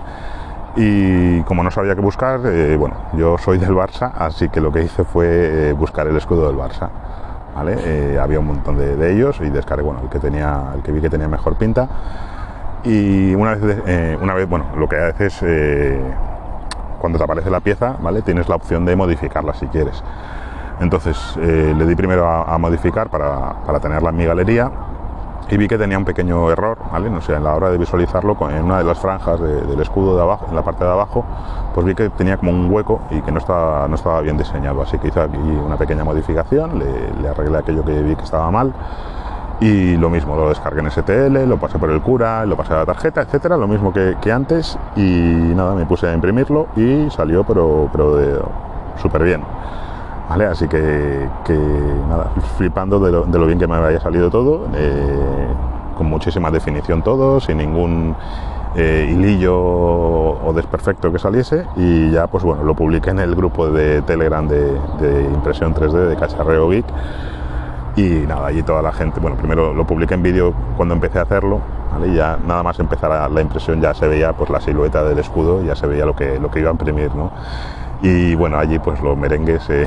[0.75, 4.71] Y como no sabía qué buscar, eh, bueno, yo soy del Barça, así que lo
[4.71, 6.89] que hice fue eh, buscar el escudo del Barça.
[7.53, 8.17] ¿Vale?
[8.17, 11.09] había un montón de, ellos y descargué bueno, el que tenía, el que vi que
[11.09, 11.85] tenía mejor pinta.
[12.85, 15.43] Y una vez, una vez bueno, lo que haces
[17.01, 18.21] cuando te aparece la pieza, ¿vale?
[18.21, 20.01] Tienes la opción de modificarla si quieres.
[20.79, 24.71] Entonces eh, le di primero a, modificar para, tenerla en mi galería
[25.49, 27.09] y vi que tenía un pequeño error, ¿vale?
[27.09, 30.21] No sé, en la hora de visualizarlo, en una de las franjas del escudo de
[30.21, 31.25] abajo, en la parte de abajo,
[31.73, 34.81] pues vi que tenía como un hueco y que no estaba, no estaba bien diseñado.
[34.81, 38.49] Así que hice aquí una pequeña modificación, le, le arreglé aquello que vi que estaba
[38.49, 38.73] mal
[39.61, 42.77] y lo mismo, lo descargué en STL, lo pasé por el cura, lo pasé a
[42.77, 47.43] la tarjeta, etcétera, lo mismo que, antes y nada, me puse a imprimirlo y salió
[47.43, 48.49] pero, pero
[48.99, 49.43] súper bien.
[50.27, 50.45] ¿Vale?
[50.45, 51.27] Así que,
[52.09, 55.47] nada, flipando de lo, bien que me había salido todo, eh,
[55.95, 58.15] con muchísima definición todo, sin ningún
[58.75, 63.69] eh, hilillo o desperfecto que saliese y ya pues bueno, lo publiqué en el grupo
[63.69, 64.71] de Telegram de,
[65.33, 66.85] impresión 3D de Cacharreo Geek
[67.95, 71.23] y nada, allí toda la gente, bueno, primero lo publiqué en vídeo cuando empecé a
[71.23, 71.61] hacerlo,
[72.05, 75.63] y ya nada más empezar la impresión ya se veía pues la silueta del escudo,
[75.63, 77.31] ya se veía lo que, lo que iba a imprimir, ¿no?
[78.01, 79.85] Y bueno, allí pues los merengues eh,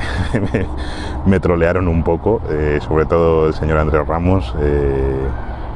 [1.25, 5.27] me, trolearon un poco, eh, sobre todo el señor Andrés Ramos, eh,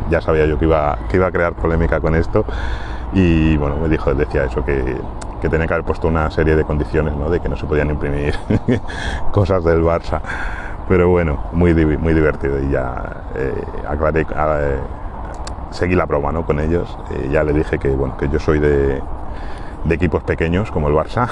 [0.09, 2.45] ya sabía yo que iba, que iba a crear polémica con esto
[3.11, 4.95] y bueno, me dijo, decía eso, que,
[5.41, 7.29] que tenía que haber puesto una serie de condiciones, ¿no?
[7.29, 8.35] De que no se podían imprimir
[9.31, 10.21] cosas del Barça
[10.89, 13.53] pero bueno, muy, muy divertido y ya eh,
[13.87, 14.79] aclaré, eh,
[15.69, 16.43] seguí la broma ¿no?
[16.43, 16.97] con ellos.
[17.11, 18.99] Eh, ya le dije que, bueno, que yo soy de,
[19.87, 21.29] equipos pequeños como el Barça,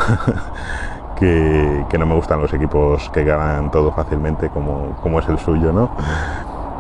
[1.20, 5.74] que, no me gustan los equipos que ganan todo fácilmente como, como es el suyo,
[5.74, 5.90] ¿no?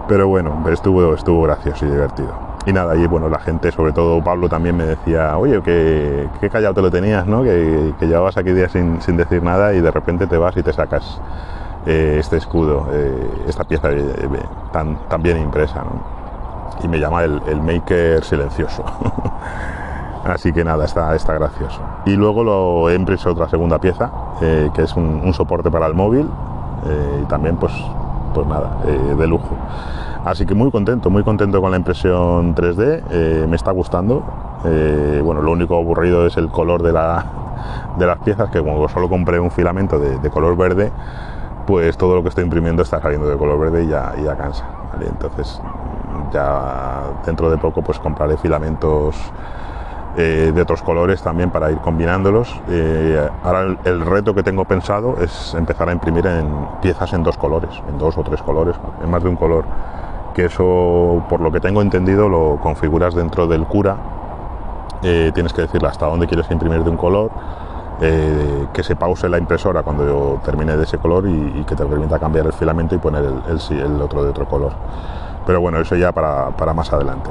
[0.08, 2.32] Pero bueno, estuvo, estuvo gracioso y divertido.
[2.68, 6.76] Y nada, y bueno, la gente, sobre todo Pablo, también me decía, oye, que, callado
[6.76, 7.42] te lo tenías, ¿no?
[7.42, 10.62] Que, que llevabas aquí días sin, sin decir nada y de repente te vas y
[10.62, 11.20] te sacas
[11.89, 14.04] eh, este escudo, eh, esta pieza eh,
[14.73, 15.86] tan, tan, bien impresa.
[16.84, 18.84] Y me llama el, maker silencioso.
[20.26, 21.80] Así que nada, está, está gracioso.
[22.06, 26.30] Y luego lo he impreso otra segunda pieza, que es un, soporte para el móvil.
[27.21, 27.71] y también, pues,
[28.34, 28.80] pues nada,
[29.17, 29.56] de lujo.
[30.26, 33.47] Así que muy contento, muy contento con la impresión 3D.
[33.47, 34.23] me está gustando.
[35.23, 37.23] bueno, lo único aburrido es el color de, la,
[37.97, 40.91] de las piezas, que como solo compré un filamento de, de color verde,
[41.67, 44.65] pues todo lo que estoy imprimiendo está saliendo de color verde y ya, ya cansa.
[45.01, 45.62] Entonces
[46.32, 49.15] ya dentro de poco pues compraré filamentos
[50.15, 52.56] eh, de otros colores también para ir combinándolos.
[52.69, 56.47] Eh, ahora el, reto que tengo pensado es empezar a imprimir en
[56.82, 59.65] piezas en dos colores, en dos o tres colores, en más de un color.
[60.34, 63.97] Que eso, por lo que tengo entendido, lo configuras dentro del cura.
[65.03, 67.30] Eh, tienes que decirle hasta dónde quieres imprimir de un color
[67.99, 71.86] eh, que se pause la impresora cuando yo termine de ese color y, que te
[71.86, 74.71] permita cambiar el filamento y poner el, el, otro de otro color.
[75.45, 77.29] Pero bueno, eso ya para, más adelante,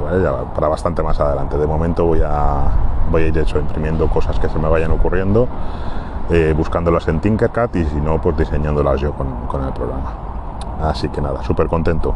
[0.55, 1.57] para bastante más adelante.
[1.57, 2.63] De momento voy a,
[3.11, 5.47] voy a hecho imprimiendo cosas que se me vayan ocurriendo,
[6.31, 10.11] eh, buscándolas en Tinkercad y si no, pues diseñándolas yo con, con el programa.
[10.81, 12.13] Así que nada, súper contento.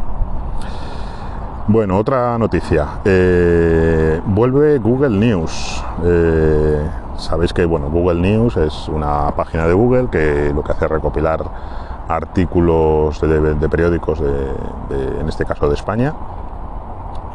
[1.68, 2.88] Bueno, otra noticia.
[3.06, 5.84] Eh, vuelve Google News.
[7.22, 10.92] Sabéis que bueno, Google News es una página de Google que lo que hace es
[10.92, 11.44] recopilar
[12.08, 16.14] artículos de, periódicos, en este caso de España,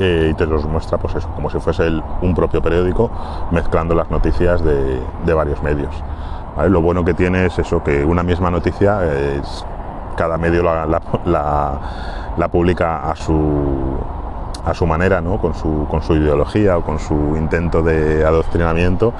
[0.00, 1.88] eh, y te los muestra pues como si fuese
[2.20, 3.10] un propio periódico,
[3.52, 5.94] mezclando las noticias de, varios medios.
[6.68, 9.64] Lo bueno que tiene es eso, que una misma noticia es,
[10.16, 13.98] cada medio la, publica a su,
[14.66, 15.38] a su manera, ¿no?
[15.38, 19.14] con, su, con su ideología o con su intento de adoctrinamiento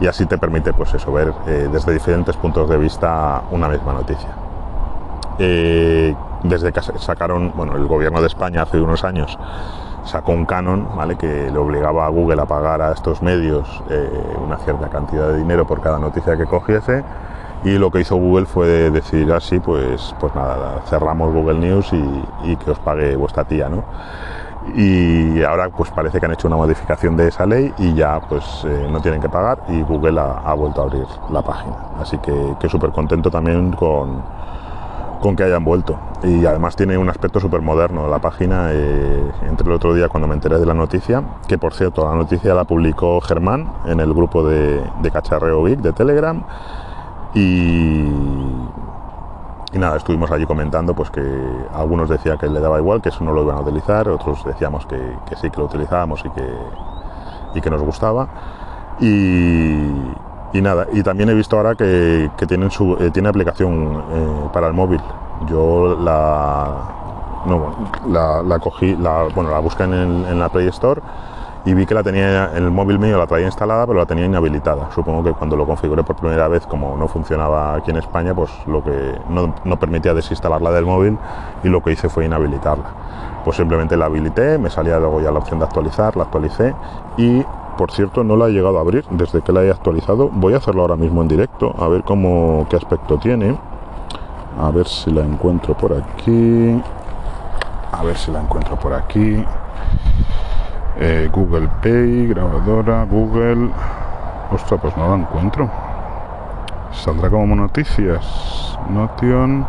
[0.00, 3.94] y así te permite pues eso, ver eh, desde diferentes puntos de vista una misma
[3.94, 4.28] noticia.
[5.38, 9.38] Eh, desde que sacaron, bueno, el gobierno de España hace unos años
[10.04, 11.16] sacó un canon, ¿vale?
[11.16, 14.10] Que le obligaba a Google a pagar a estos medios eh,
[14.44, 17.02] una cierta cantidad de dinero por cada noticia que cogiese
[17.64, 22.56] y lo que hizo Google fue decir así, pues, pues nada, cerramos Google News y,
[22.56, 23.84] que os pague vuestra tía, ¿no?
[24.74, 28.44] Y ahora pues parece que han hecho una modificación de esa ley y ya pues
[28.64, 31.76] eh, no tienen que pagar y Google ha, vuelto a abrir la página.
[32.00, 34.22] Así que, que súper contento también con,
[35.20, 35.98] con que hayan vuelto.
[36.22, 38.68] Y además tiene un aspecto súper moderno la página.
[38.72, 42.14] Eh, entre el otro día cuando me enteré de la noticia, que por cierto la
[42.14, 46.44] noticia la publicó Germán en el grupo de, de Cacharreo Geek de Telegram
[47.34, 48.04] y,
[49.78, 51.22] nada, estuvimos allí comentando pues que
[51.74, 54.86] algunos decían que le daba igual, que eso no lo iban a utilizar, otros decíamos
[54.86, 54.98] que,
[55.40, 56.54] sí que lo utilizábamos y que,
[57.54, 58.28] y que nos gustaba.
[59.00, 64.66] Y, nada, y también he visto ahora que, tienen su, eh, tiene aplicación eh, para
[64.66, 65.00] el móvil.
[65.48, 66.68] Yo la,
[67.46, 71.00] no, la, cogí, la, bueno, la busqué en, en la Play Store
[71.64, 74.24] y vi que la tenía en el móvil mío, la traía instalada, pero la tenía
[74.24, 74.90] inhabilitada.
[74.92, 78.50] Supongo que cuando lo configuré por primera vez, como no funcionaba aquí en España, pues
[78.66, 81.18] lo que no, no permitía desinstalarla del móvil
[81.62, 82.84] y lo que hice fue inhabilitarla.
[83.44, 86.74] Pues simplemente la habilité, me salía luego ya la opción de actualizar, la actualicé
[87.16, 87.44] y
[87.76, 90.28] por cierto no la he llegado a abrir desde que la he actualizado.
[90.32, 93.56] Voy a hacerlo ahora mismo en directo, a ver cómo qué aspecto tiene.
[94.60, 96.82] A ver si la encuentro por aquí.
[97.92, 99.42] A ver si la encuentro por aquí.
[101.04, 103.70] Eh, Google Pay, grabadora, Google.
[104.52, 105.68] Ostras, pues no la encuentro.
[106.92, 108.78] Saldrá como noticias.
[108.88, 109.66] Notion,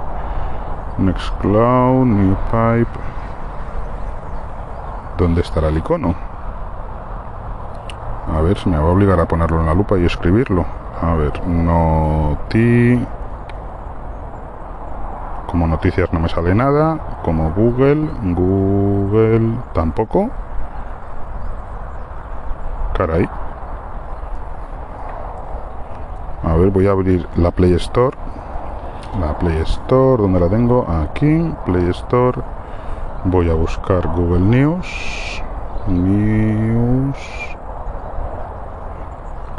[1.00, 3.00] Nextcloud, Newpipe.
[5.17, 6.13] ¿Dónde estará el icono?
[8.32, 10.65] A ver, si me va a obligar a ponerlo en la lupa y escribirlo.
[11.02, 13.04] A ver, noti.
[15.48, 17.00] Como noticias no me sale nada.
[17.24, 20.30] Como Google, Google tampoco.
[22.93, 23.27] Caray.
[26.43, 28.15] A ver, voy a abrir la Play Store.
[29.19, 30.86] La Play Store, ¿dónde la tengo?
[30.89, 32.41] Aquí, Play Store.
[33.25, 35.41] Voy a buscar Google News.
[35.88, 37.17] News.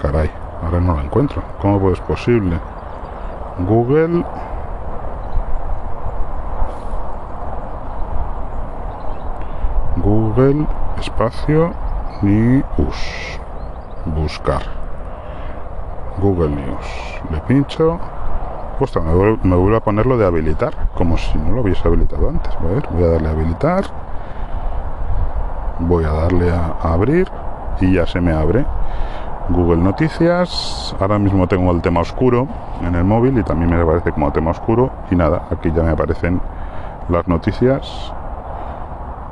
[0.00, 0.30] Caray,
[0.62, 1.42] ahora no la encuentro.
[1.60, 2.58] ¿Cómo es posible?
[3.66, 4.24] Google.
[9.96, 10.66] Google,
[10.98, 11.72] espacio,
[12.20, 13.23] News.
[14.06, 14.62] Buscar.
[16.18, 17.20] Google News.
[17.30, 17.98] Le pincho.
[19.44, 22.52] Me, vuelvo a ponerlo de habilitar, como si no lo hubiese habilitado antes.
[22.56, 23.84] A ver, voy a darle a habilitar.
[25.78, 27.28] Voy a darle a, abrir
[27.80, 28.64] y ya se me abre.
[29.48, 30.94] Google Noticias.
[30.98, 32.48] Ahora mismo tengo el tema oscuro
[32.82, 34.90] en el móvil y también me aparece como tema oscuro.
[35.10, 36.40] Y nada, aquí ya me aparecen
[37.08, 38.12] las noticias.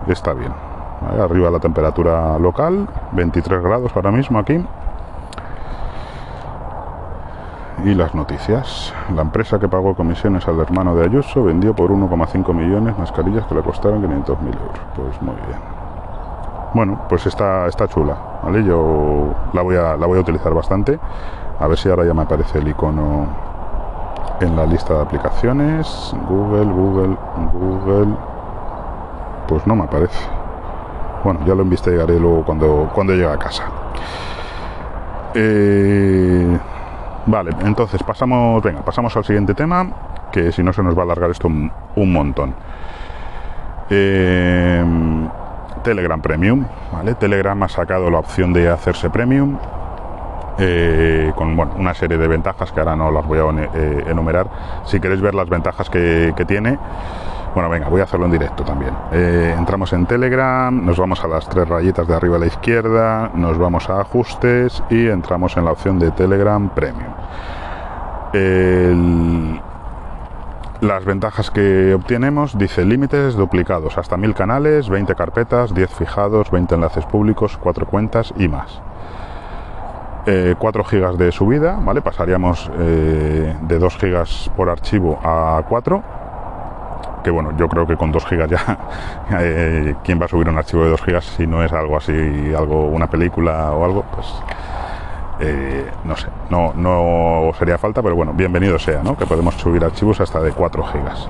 [0.07, 0.72] Está bien.
[1.21, 4.65] Arriba la temperatura local, 23 grados ahora mismo aquí.
[7.85, 8.95] Y las noticias.
[9.15, 13.55] La empresa que pagó comisiones al hermano de Ayuso vendió por 1,5 millones mascarillas que
[13.57, 14.81] le costaron 500.000 euros.
[14.95, 15.59] Pues muy bien.
[16.75, 18.65] Bueno, pues está, está chula, ¿vale?
[18.65, 20.99] Yo la voy, a, la voy a utilizar bastante.
[21.59, 23.27] A ver si ahora ya me aparece el icono
[24.41, 26.15] en la lista de aplicaciones.
[26.29, 27.17] Google, Google,
[27.53, 28.15] Google.
[29.49, 30.42] Pues no me aparece.
[31.25, 33.65] Bueno, ya lo investigaré luego cuando, cuando llegue a casa.
[35.35, 36.59] Eh,
[37.27, 39.87] vale, entonces pasamos, venga, pasamos al siguiente tema,
[40.33, 42.55] que si no se nos va a alargar esto un, montón.
[43.89, 44.85] Eh,
[45.85, 47.15] Telegram Premium, ¿vale?
[47.15, 49.59] Telegram ha sacado la opción de hacerse Premium.
[50.59, 54.49] Eh, con bueno, una serie de ventajas que ahora no las voy a enumerar.
[54.85, 56.79] Si queréis ver las ventajas que, que tiene,
[57.55, 58.95] bueno, venga, voy a hacerlo en directo también.
[59.13, 63.31] Eh, entramos en Telegram, nos vamos a las tres rayitas de arriba a la izquierda,
[63.35, 67.13] nos vamos a ajustes y entramos en la opción de Telegram Premium.
[70.81, 76.75] las ventajas que obtenemos, dice límites duplicados, hasta mil canales, 20 carpetas, 10 fijados, 20
[76.75, 78.81] enlaces públicos, 4 cuentas y más.
[80.25, 82.01] 4 eh, gigas de subida, ¿vale?
[82.01, 86.22] Pasaríamos eh, de 2 gigas por archivo a 4
[87.23, 88.79] que bueno, yo creo que con 2 gigas ya,
[89.41, 92.13] eh, ¿quién va a subir un archivo de 2 gigas si no es algo así,
[92.57, 94.05] algo, una película o algo?
[94.15, 94.27] Pues
[95.41, 99.17] eh, no sé, no, no sería falta, pero bueno, bienvenido sea, ¿no?
[99.17, 101.29] Que podemos subir archivos hasta de 4 gigas.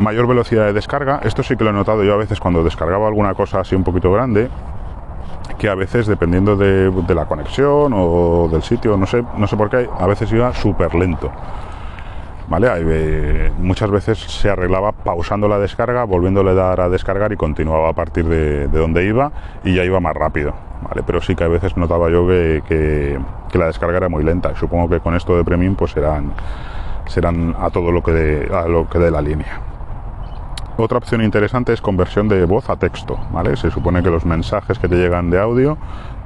[0.00, 3.06] Mayor velocidad de descarga, esto sí que lo he notado yo a veces cuando descargaba
[3.06, 4.48] alguna cosa así un poquito grande,
[5.58, 9.70] que a veces dependiendo de, la conexión o del sitio, no sé, no sé por
[9.70, 11.30] qué, a veces iba súper lento.
[12.48, 12.68] ¿Vale?
[12.70, 17.88] Eh, muchas veces se arreglaba pausando la descarga, volviéndole a dar a descargar y continuaba
[17.88, 19.32] a partir de, donde iba
[19.64, 20.52] y ya iba más rápido.
[20.82, 21.02] ¿vale?
[21.06, 23.18] Pero sí que a veces notaba yo que,
[23.54, 24.54] la descarga era muy lenta.
[24.56, 26.32] Supongo que con esto de Premium pues serán,
[27.06, 29.60] serán a todo lo que de, a lo que de la línea.
[30.78, 33.56] Otra opción interesante es conversión de voz a texto, ¿vale?
[33.56, 35.76] Se supone que los mensajes que te llegan de audio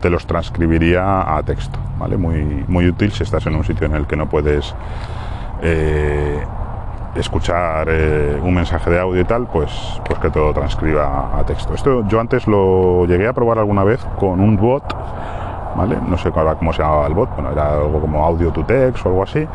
[0.00, 2.16] te los transcribiría a texto, ¿vale?
[2.16, 4.72] Muy, muy útil si estás en un sitio en el que no puedes
[5.62, 6.42] eh,
[7.14, 11.74] escuchar eh, un mensaje de audio y tal, pues, pues que todo transcriba a texto.
[11.74, 14.84] Esto yo antes lo llegué a probar alguna vez con un bot,
[15.76, 15.96] ¿vale?
[16.06, 19.08] No sé cómo se llamaba el bot, bueno, era algo como audio to text o
[19.08, 19.46] algo así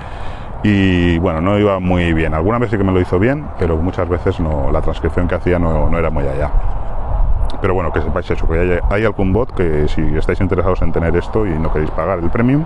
[0.64, 2.34] y bueno, no iba muy bien.
[2.34, 5.36] Alguna vez sí que me lo hizo bien, pero muchas veces no, la transcripción que
[5.36, 6.52] hacía no, era muy allá.
[7.62, 11.16] Pero bueno, que sepáis eso, que hay, algún bot que si estáis interesados en tener
[11.16, 12.66] esto y no queréis pagar el premium,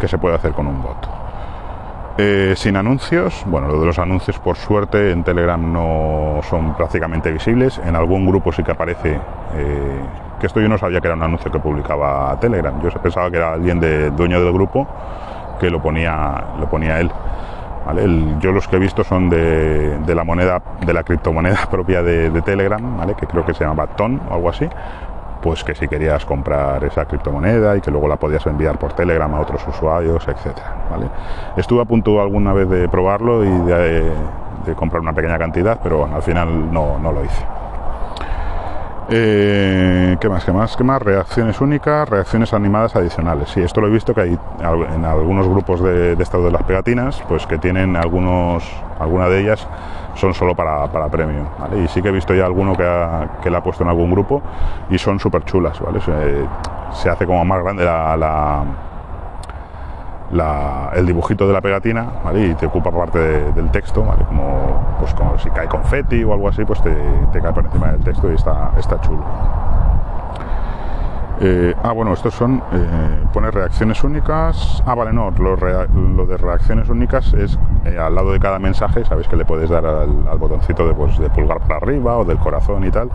[0.00, 1.21] que se puede hacer con un bot.
[2.18, 7.30] Eh, sin anuncios, bueno, lo de los anuncios por suerte en Telegram no son prácticamente
[7.32, 7.80] visibles.
[7.86, 9.18] En algún grupo sí que aparece,
[9.54, 10.00] eh,
[10.38, 12.80] que esto yo no sabía que era un anuncio que publicaba Telegram.
[12.82, 14.86] Yo pensaba que era alguien de dueño del grupo
[15.58, 17.10] que lo ponía, lo ponía él.
[18.40, 23.14] yo los que he visto son de, la moneda, de la criptomoneda propia de, Telegram,
[23.16, 24.68] que creo que se llama TON o algo así.
[25.42, 29.34] Pues que si querías comprar esa criptomoneda y que luego la podías enviar por Telegram
[29.34, 30.86] a otros usuarios, etcétera.
[30.90, 31.06] ¿vale?
[31.56, 34.12] Estuve a punto alguna vez de probarlo y de,
[34.76, 37.44] comprar una pequeña cantidad, pero al final no, no lo hice.
[39.14, 40.44] Eh, ¿Qué más?
[40.44, 40.76] ¿Qué más?
[40.76, 41.02] ¿Qué más?
[41.02, 43.50] Reacciones únicas, reacciones animadas adicionales.
[43.50, 44.38] Sí, esto lo he visto que hay
[44.94, 48.64] en algunos grupos de, estado de las pegatinas, pues que tienen algunos,
[48.98, 49.66] alguna de ellas
[50.14, 51.46] son solo para, para premium,
[51.82, 52.86] Y sí que he visto ya alguno que,
[53.42, 54.42] que la ha puesto en algún grupo
[54.90, 56.00] y son súper chulas, ¿vale?
[56.92, 58.64] Se, hace como más grande la
[60.94, 65.50] el dibujito de la pegatina y te ocupa parte del texto, como, pues como si
[65.50, 66.94] cae confeti o algo así, pues te,
[67.32, 69.22] te cae por encima del texto y está, está chulo.
[71.44, 74.80] Eh, ah, bueno, estos son, eh, pone reacciones únicas.
[74.86, 75.56] Ah, vale, no, lo,
[76.24, 79.84] de reacciones únicas es eh, al lado de cada mensaje, sabéis que le puedes dar
[79.84, 83.10] al, botoncito de, pues, de, pulgar para arriba o del corazón y tal,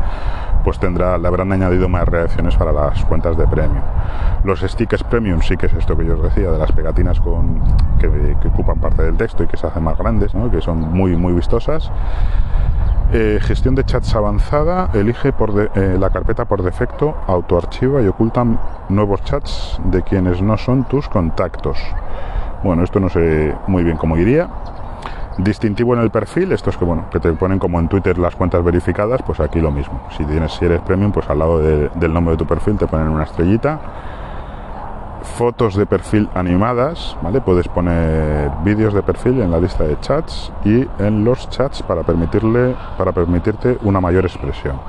[0.65, 3.83] pues tendrá, le habrán añadido más reacciones para las cuentas de premium.
[4.43, 7.61] Los stickers premium sí que es esto que yo os decía, de las pegatinas con,
[7.97, 8.09] que,
[8.45, 11.89] ocupan parte del texto y que se hacen más grandes, que son muy, muy vistosas.
[13.13, 18.59] Eh, gestión de chats avanzada, elige por eh, la carpeta por defecto, autoarchiva y ocultan
[18.89, 21.77] nuevos chats de quienes no son tus contactos.
[22.63, 24.49] Bueno, esto no sé muy bien cómo iría.
[25.37, 28.35] Distintivo en el perfil, esto es que bueno, que te ponen como en Twitter las
[28.35, 30.01] cuentas verificadas, pues aquí lo mismo.
[30.17, 33.07] Si tienes, si eres premium, pues al lado del nombre de tu perfil te ponen
[33.07, 33.79] una estrellita
[35.27, 37.41] fotos de perfil animadas, ¿vale?
[37.41, 42.03] Puedes poner vídeos de perfil en la lista de chats y en los chats para
[42.03, 44.79] permitirle para permitirte una mayor expresión.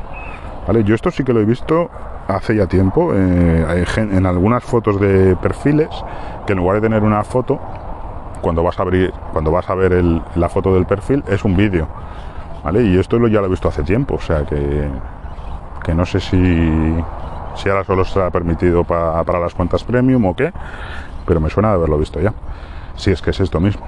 [0.66, 0.84] ¿Vale?
[0.84, 1.90] Yo esto sí que lo he visto
[2.26, 5.88] hace ya tiempo eh, en algunas fotos de perfiles
[6.46, 7.58] que en lugar de tener una foto
[8.42, 9.92] cuando vas a abrir cuando vas a ver
[10.34, 11.88] la foto del perfil es un vídeo.
[12.62, 12.82] ¿Vale?
[12.82, 14.88] Y esto lo, ya lo he visto hace tiempo, o sea que
[15.88, 16.94] que no sé si
[17.54, 20.52] si ahora solo está permitido para las cuentas premium o qué,
[21.26, 22.32] pero me suena de haberlo visto ya.
[22.96, 23.86] Si es que es esto mismo.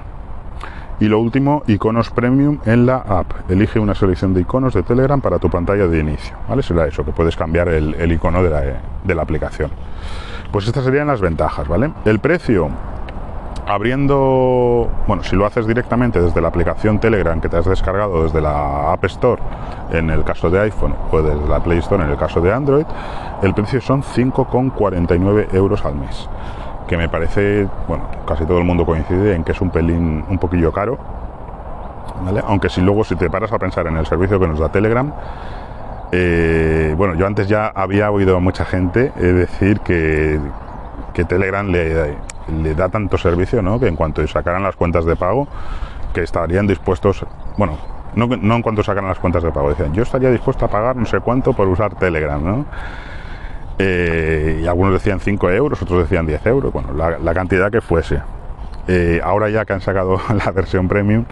[1.01, 3.49] Y lo último, iconos premium en la app.
[3.49, 6.35] Elige una selección de iconos de Telegram para tu pantalla de inicio.
[6.47, 6.61] ¿Vale?
[6.61, 8.61] Será eso, que puedes cambiar el, icono de la,
[9.03, 9.71] de la aplicación.
[10.51, 11.91] Pues estas serían las ventajas, ¿vale?
[12.05, 12.69] El precio,
[13.67, 18.41] abriendo, bueno, si lo haces directamente desde la aplicación Telegram que te has descargado desde
[18.41, 19.41] la App Store,
[19.91, 22.85] en el caso de iPhone, o desde la Play Store en el caso de Android,
[23.41, 26.29] el precio son 5,49 euros al mes.
[26.87, 30.37] Que me parece, bueno, casi todo el mundo coincide en que es un pelín un
[30.37, 30.97] poquillo caro.
[32.45, 35.11] Aunque si luego si te paras a pensar en el servicio que nos da Telegram,
[36.11, 40.39] eh, bueno, yo antes ya había oído a mucha gente decir que,
[41.13, 42.17] que Telegram le,
[42.47, 43.79] le da tanto servicio, ¿no?
[43.79, 45.47] Que en cuanto sacaran las cuentas de pago,
[46.13, 47.25] que estarían dispuestos,
[47.57, 47.77] bueno,
[48.15, 50.95] no, no en cuanto sacaran las cuentas de pago, decían, yo estaría dispuesto a pagar
[50.95, 52.65] no sé cuánto por usar Telegram, ¿no?
[53.77, 58.21] Eh, y algunos decían 5 euros, otros decían 10 euros, bueno, la, cantidad que fuese.
[58.87, 61.25] Eh, ahora ya que han sacado la versión premium,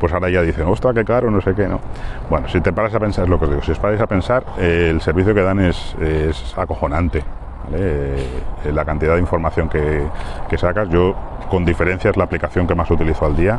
[0.00, 1.80] pues ahora ya dicen, ostras, qué caro, no sé qué, ¿no?
[2.28, 4.06] Bueno, si te paras a pensar, es lo que os digo, si os paráis a
[4.06, 7.22] pensar, eh, el servicio que dan es, es acojonante.
[7.64, 7.78] ¿Vale?
[7.78, 11.14] Eh, la cantidad de información que, sacas, yo
[11.50, 13.58] con diferencia es la aplicación que más utilizo al día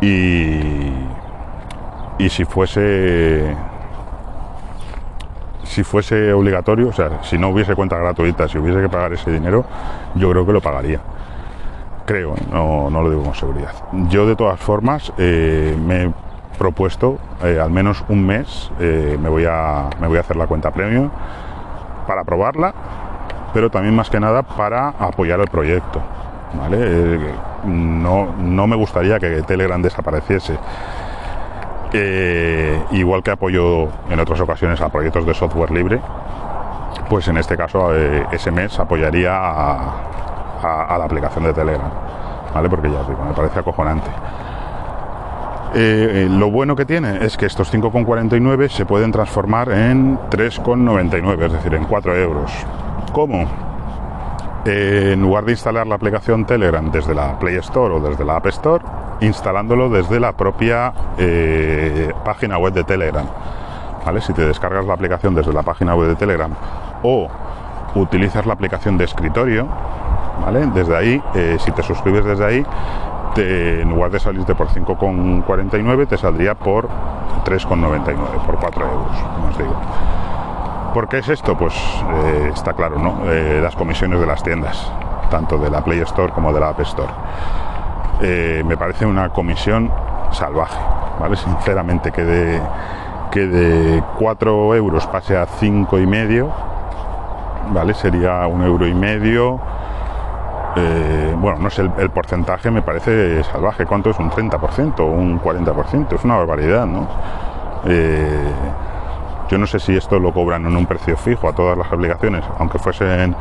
[0.00, 0.92] y,
[2.18, 3.54] y si fuese
[5.70, 9.30] si fuese obligatorio, o sea, si no hubiese cuenta gratuita, si hubiese que pagar ese
[9.30, 9.64] dinero,
[10.16, 10.98] yo creo que lo pagaría.
[12.06, 13.72] Creo, no, no lo digo con seguridad.
[14.08, 16.12] Yo de todas formas eh, me he
[16.58, 20.48] propuesto eh, al menos un mes, eh, me, voy a, me voy a hacer la
[20.48, 21.08] cuenta premium
[22.06, 22.72] para probarla,
[23.52, 26.00] pero también más que nada para apoyar el proyecto.
[26.54, 27.34] ¿vale?
[27.64, 30.58] no, no me gustaría que Telegram desapareciese
[31.92, 36.00] eh, igual que apoyo en otras ocasiones a proyectos de software libre,
[37.08, 41.90] pues en este caso eh, ese mes apoyaría a, la aplicación de Telegram,
[42.54, 42.68] ¿vale?
[42.68, 44.10] Porque ya os digo, me parece acojonante.
[45.74, 51.52] Eh, lo bueno que tiene es que estos 5,49 se pueden transformar en 3,99, es
[51.52, 52.50] decir, en 4 euros.
[53.12, 53.46] ¿Cómo?
[54.64, 58.46] en lugar de instalar la aplicación Telegram desde la Play Store o desde la App
[58.46, 58.84] Store,
[59.20, 63.26] instalándolo desde la propia eh, página web de Telegram.
[64.04, 64.20] ¿Vale?
[64.20, 66.52] Si te descargas la aplicación desde la página web de Telegram
[67.02, 67.28] o
[67.94, 69.66] utilizas la aplicación de escritorio,
[70.42, 70.66] ¿vale?
[70.74, 72.66] Desde ahí, eh, si te suscribes desde ahí,
[73.36, 76.88] en lugar de salirte por 5,49, te saldría por
[77.44, 78.16] 3,99,
[78.46, 79.74] por 4 euros, como os digo.
[80.94, 81.56] ¿Por qué es esto?
[81.56, 83.20] Pues eh, está claro, ¿no?
[83.62, 84.90] las comisiones de las tiendas,
[85.30, 87.12] tanto de la Play Store como de la App Store.
[88.22, 89.90] Eh, me parece una comisión
[90.32, 90.78] salvaje,
[91.18, 91.36] ¿vale?
[91.36, 92.60] Sinceramente, que de,
[93.30, 96.50] que de 4 euros pase a 5 y medio,
[97.72, 97.94] ¿vale?
[97.94, 99.58] Sería un euro y medio.
[100.76, 103.86] Eh, bueno, no sé, el, porcentaje me parece salvaje.
[103.86, 104.18] ¿Cuánto es?
[104.18, 106.12] ¿Un 30% o un 40%?
[106.12, 107.08] Es una barbaridad, ¿no?
[107.86, 108.52] Eh,
[109.50, 112.44] yo no sé si esto lo cobran en un precio fijo a todas las aplicaciones,
[112.58, 113.34] aunque fuesen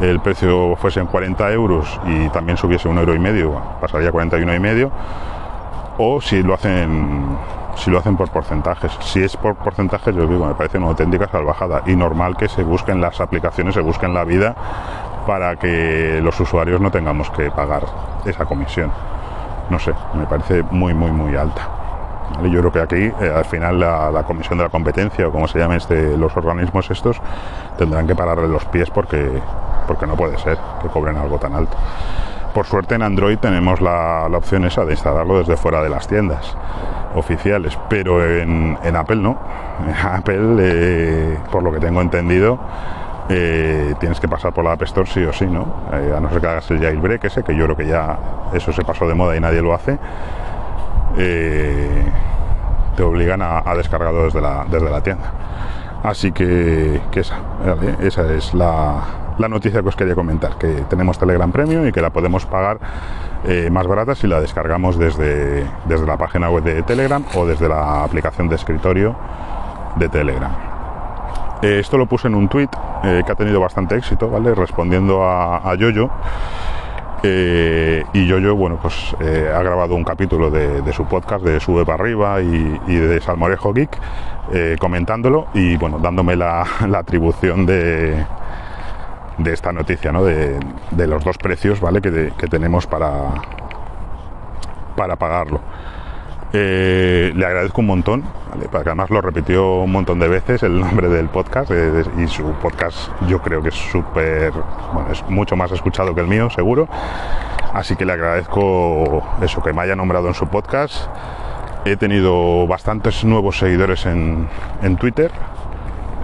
[0.00, 4.12] el precio fuese en 40 euros y también subiese un euro y medio, pasaría a
[4.12, 4.90] 41 y medio,
[5.98, 7.38] o si lo hacen
[7.76, 8.90] si lo hacen por porcentajes.
[9.00, 12.64] Si es por porcentajes, yo digo, me parece una auténtica salvajada y normal que se
[12.64, 14.56] busquen las aplicaciones, se busquen la vida
[15.26, 17.82] para que los usuarios no tengamos que pagar
[18.24, 18.90] esa comisión.
[19.68, 21.68] No sé, me parece muy, muy, muy alta.
[22.42, 25.58] Yo creo que aquí, eh, al final, la, Comisión de la Competencia, o como se
[25.58, 27.20] llamen este, los organismos estos,
[27.78, 29.40] tendrán que pararle los pies porque,
[29.86, 31.76] porque no puede ser que cobren algo tan alto.
[32.52, 36.56] Por suerte en Android tenemos la, opción esa de instalarlo desde fuera de las tiendas
[37.14, 39.38] oficiales, pero en, Apple no.
[39.86, 42.58] En Apple, eh, por lo que tengo entendido,
[43.28, 45.66] eh, tienes que pasar por la App Store sí o sí, ¿no?
[45.90, 48.18] a no ser que hagas el jailbreak ese, que yo creo que ya
[48.52, 49.98] eso se pasó de moda y nadie lo hace
[51.18, 52.04] eh,
[52.96, 55.30] te obligan a, descargarlo desde la, desde la tienda.
[56.02, 57.38] Así que, esa,
[58.00, 59.02] esa es la,
[59.48, 62.78] noticia que os quería comentar, que tenemos Telegram Premium y que la podemos pagar
[63.44, 67.68] eh, más barata si la descargamos desde, desde la página web de Telegram o desde
[67.68, 69.14] la aplicación de escritorio
[69.96, 70.75] de Telegram.
[71.62, 72.68] Eh, esto lo puse en un tweet
[73.02, 74.54] que ha tenido bastante éxito, ¿vale?
[74.54, 76.10] Respondiendo a, Yoyo.
[77.22, 81.60] Eh, y yo, yo, bueno, pues eh, ha grabado un capítulo de, su podcast, de
[81.60, 83.98] Sube para arriba y, de Salmorejo Geek,
[84.52, 88.24] eh, comentándolo y, bueno, dándome la, atribución de,
[89.38, 90.24] de esta noticia, ¿no?
[90.24, 90.58] De,
[91.06, 92.00] los dos precios, ¿vale?
[92.00, 93.12] Que, que tenemos para,
[94.94, 95.60] para pagarlo.
[96.58, 98.24] Eh, le agradezco un montón,
[98.70, 102.44] porque además lo repitió un montón de veces el nombre del podcast eh, y su
[102.62, 104.52] podcast yo creo que es súper,
[104.94, 106.88] bueno, es mucho más escuchado que el mío, seguro.
[107.74, 111.08] Así que le agradezco eso, que me haya nombrado en su podcast.
[111.84, 114.48] He tenido bastantes nuevos seguidores en,
[114.98, 115.30] Twitter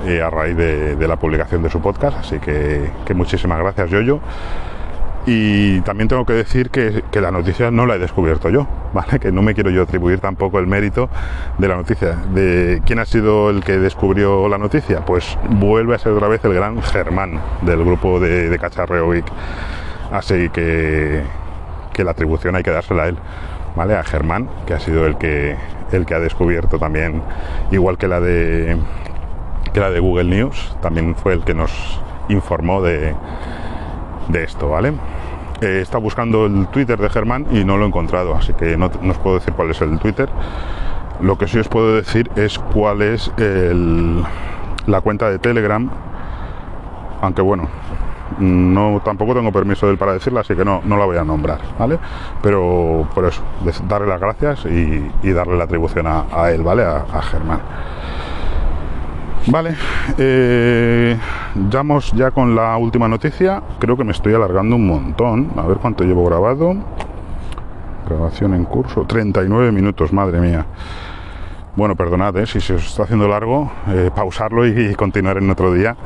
[0.07, 4.20] eh, a raíz de, la publicación de su podcast, así que, que muchísimas gracias, Yoyo.
[5.25, 9.20] Y también tengo que decir que, la noticia no la he descubierto yo, ¿vale?
[9.20, 11.09] Que no me quiero yo atribuir tampoco el mérito
[11.59, 12.16] de la noticia.
[12.35, 15.05] ¿De quién ha sido el que descubrió la noticia?
[15.05, 19.27] Pues vuelve a ser otra vez el gran Germán del grupo de, de Cacharreo Week.
[20.11, 21.23] Así que,
[21.93, 23.16] que la atribución hay que dársela a él,
[23.77, 23.97] ¿vale?
[23.97, 25.57] A Germán, que ha sido el que,
[25.93, 27.23] el que ha descubierto también,
[27.70, 28.77] igual que la de
[29.73, 31.73] que la de Google News, también fue el que nos
[32.29, 33.14] informó de
[34.29, 34.93] de esto, ¿vale?
[35.61, 38.87] He estado buscando el Twitter de Germán y no lo he encontrado, así que no,
[38.87, 40.29] os puedo decir cuál es el Twitter.
[41.20, 43.31] Lo que sí os puedo decir es cuál es
[44.87, 45.89] la cuenta de Telegram,
[47.20, 47.68] aunque bueno,
[48.39, 51.25] no tampoco tengo permiso de él para decirla, así que no, no la voy a
[51.25, 51.99] nombrar, ¿vale?
[52.43, 53.43] Pero por eso,
[53.89, 56.85] darle las gracias y, darle la atribución a, él, ¿vale?
[56.85, 57.61] A, Germán.
[59.47, 59.74] Vale.
[60.18, 61.16] Eh,
[61.55, 63.62] vamos ya con la última noticia.
[63.78, 65.51] Creo que me estoy alargando un montón.
[65.57, 66.76] A ver cuánto llevo grabado.
[68.09, 69.05] Grabación en curso.
[69.05, 70.66] 39 minutos, madre mía.
[71.74, 72.47] Bueno, perdonad ¿eh?
[72.47, 75.97] si se os está haciendo largo, eh, pausarlo y, continuar en otro día,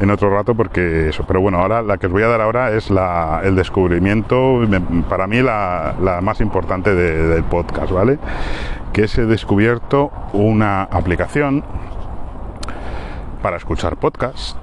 [0.00, 1.24] en otro rato, porque eso.
[1.26, 2.90] Pero bueno, ahora la que os voy a dar ahora es
[3.42, 4.60] el descubrimiento,
[5.08, 8.20] para mí la, más importante del podcast, ¿vale?
[8.92, 11.64] Que es he descubierto una aplicación
[13.42, 14.56] para escuchar podcast,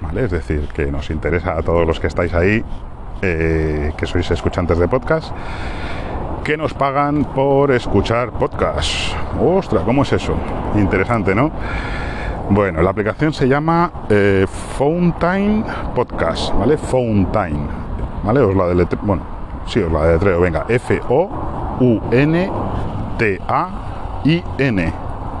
[0.00, 0.24] ¿vale?
[0.24, 2.64] Es decir, que nos interesa a todos los que estáis ahí,
[3.22, 5.32] eh, que sois escuchantes de podcast
[6.46, 9.16] que nos pagan por escuchar podcast.
[9.40, 10.36] Ostras, ¿cómo es eso?
[10.76, 11.50] Interesante, ¿no?
[12.50, 14.46] Bueno, la aplicación se llama eh,
[14.78, 16.76] Fountain Podcast, ¿vale?
[16.76, 17.66] Fountain,
[18.22, 18.38] ¿vale?
[18.42, 19.24] Os la deletreo, bueno,
[19.66, 21.32] sí, os la deletreo, venga, F-O-U-N-T-A-I-N,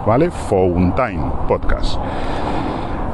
[0.04, 0.30] ¿vale?
[0.32, 2.00] Fountain Podcast.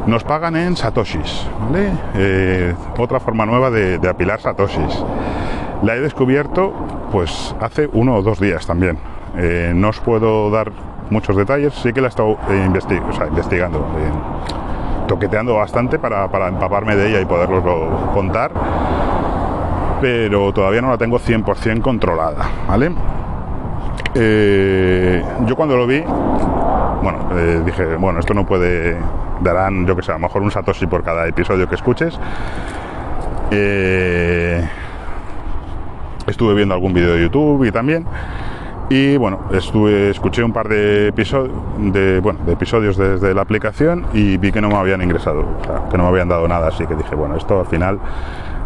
[0.07, 1.93] Nos pagan en satoshis, ¿vale?
[2.15, 5.05] Eh, otra forma nueva de, apilar satoshis.
[5.83, 6.73] La he descubierto
[7.13, 8.99] pues hace uno o dos días también.
[9.37, 10.73] Eh, no os puedo dar
[11.11, 12.67] muchos detalles, sí que la he estado eh,
[13.29, 17.63] investigando, eh, toqueteando bastante para, empaparme de ella y poderlo
[18.15, 18.51] contar,
[20.01, 22.93] pero todavía no la tengo 100% controlada, ¿vale?
[24.15, 26.03] yo cuando lo vi,
[27.03, 28.99] bueno, dije, bueno, esto no puede,
[29.43, 32.19] darán, yo que sé, a lo mejor un satoshi por cada episodio que escuches.
[33.51, 34.67] Eh,
[36.27, 38.07] estuve viendo algún vídeo de YouTube y también
[38.89, 44.07] y bueno estuve escuché un par de episodios de bueno de episodios desde la aplicación
[44.13, 45.45] y vi que no me habían ingresado
[45.91, 47.99] que no me habían dado nada así que dije bueno esto al final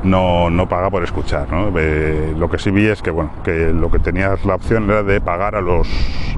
[0.07, 3.99] no, no paga por escuchar lo que sí vi es que bueno que lo que
[3.99, 5.89] tenías la opción era de pagar a los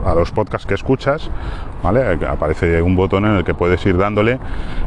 [0.05, 1.31] a los podcasts que escuchas
[1.83, 2.19] ¿vale?
[2.27, 4.39] Aparece un botón en el que puedes ir dándole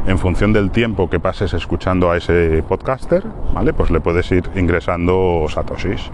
[0.06, 3.24] en función del tiempo que pases escuchando a ese podcaster,
[3.54, 3.72] ¿vale?
[3.72, 6.10] Pues le puedes ir ingresando satoshis,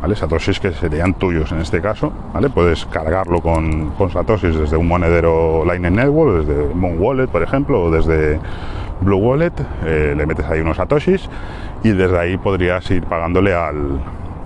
[0.00, 0.14] ¿vale?
[0.16, 2.50] Satoshis que serían tuyos en este caso, ¿vale?
[2.50, 7.82] Puedes cargarlo con, con satoshis desde un monedero Lightning Network, desde Moon Wallet, por ejemplo,
[7.82, 8.38] o desde
[9.02, 9.52] Blue Wallet,
[9.84, 11.28] eh, le metes ahí unos satoshis
[11.82, 14.00] y desde ahí podrías ir pagándole al,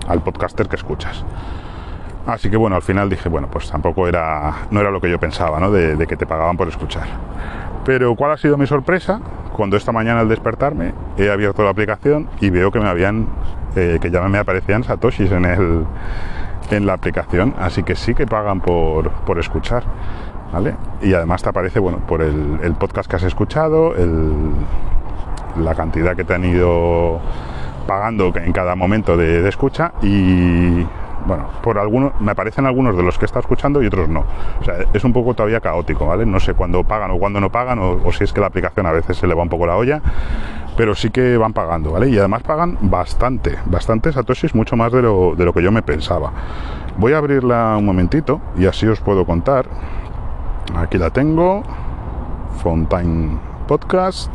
[0.07, 1.23] al podcaster que escuchas.
[2.27, 5.17] Así que bueno, al final dije, bueno, pues tampoco era, no era lo que yo
[5.17, 5.71] pensaba, ¿no?
[5.71, 7.07] De, que te pagaban por escuchar.
[7.85, 9.21] Pero ¿cuál ha sido mi sorpresa?
[9.53, 13.27] Cuando esta mañana al despertarme he abierto la aplicación y veo que me habían,
[13.77, 15.85] eh, que ya me aparecían satoshis en el,
[16.69, 19.83] en la aplicación, así que sí que pagan por, por escuchar,
[21.01, 23.93] Y además te aparece, bueno, por el, podcast que has escuchado,
[25.57, 27.19] la cantidad que te han ido
[27.87, 30.85] pagando en cada momento de, de escucha y
[31.27, 34.23] bueno, por algunos, me aparecen algunos de los que está escuchando y otros no.
[34.61, 36.25] O sea, es un poco todavía caótico, ¿vale?
[36.25, 38.91] No sé cuándo pagan o cuándo no pagan, o, si es que la aplicación a
[38.91, 40.01] veces se le va un poco la olla,
[40.77, 42.09] pero sí que van pagando, ¿vale?
[42.09, 45.81] Y además pagan bastante, bastante satoshis, mucho más de lo, de lo que yo me
[45.81, 46.31] pensaba.
[46.97, 49.67] Voy a abrirla un momentito y así os puedo contar.
[50.75, 51.63] Aquí la tengo,
[52.61, 53.37] Fontaine
[53.67, 54.31] Podcast.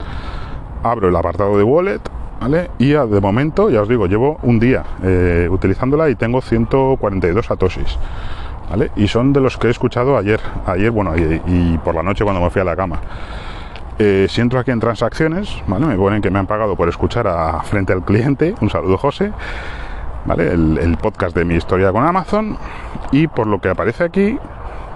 [0.82, 2.00] Abro el apartado de Wallet
[2.78, 7.98] y de momento, ya os digo, llevo un día eh, utilizándola y tengo 142 satoshis,
[8.68, 8.90] ¿vale?
[8.96, 12.42] Y son de los que he escuchado ayer, ayer, bueno, y, por la noche cuando
[12.42, 12.98] me fui a la cama.
[13.98, 15.86] Eh, si entro aquí en transacciones, ¿vale?
[15.86, 19.32] Me ponen que me han pagado por escuchar a frente al cliente, un saludo José,
[20.24, 20.50] ¿vale?
[20.50, 22.56] El podcast de mi historia con Amazon
[23.12, 24.36] y por lo que aparece aquí,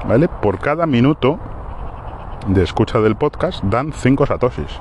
[0.07, 0.29] ¿vale?
[0.29, 1.39] Por cada minuto
[2.49, 4.81] de escucha del podcast dan 5 satoshis.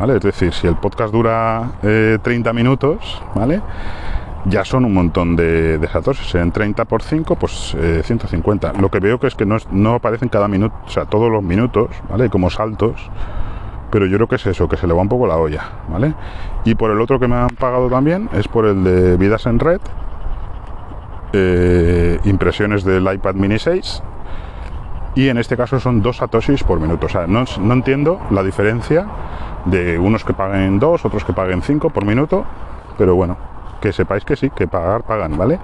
[0.00, 3.60] Es decir, si el podcast dura 30 eh, minutos, ¿vale?
[4.44, 6.36] Ya son un montón de, de satoshis.
[6.36, 8.68] En 30 por 5, pues 150.
[8.68, 11.30] Eh, Lo que veo que es que no, no aparecen cada minuto, o sea, todos
[11.30, 12.30] los minutos, ¿vale?
[12.30, 13.10] Como saltos.
[13.90, 16.14] Pero yo creo que es eso, que se le va un poco la olla, ¿vale?
[16.64, 19.58] Y por el otro que me han pagado también es por el de Vidas en
[19.58, 19.80] Red,
[21.32, 24.02] eh, impresiones del iPad Mini 6
[25.18, 27.06] y en este caso son dos satoshis por minuto.
[27.06, 29.04] O sea, no, no entiendo la diferencia
[29.64, 32.44] de unos que paguen dos, otros que paguen cinco por minuto,
[32.96, 33.36] pero bueno,
[33.80, 35.58] que sepáis que sí, que pagar, pagan, ¿vale?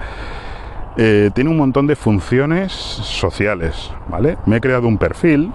[0.96, 4.38] Eh, tiene un montón de funciones sociales, ¿vale?
[4.44, 5.52] Me he creado un perfil,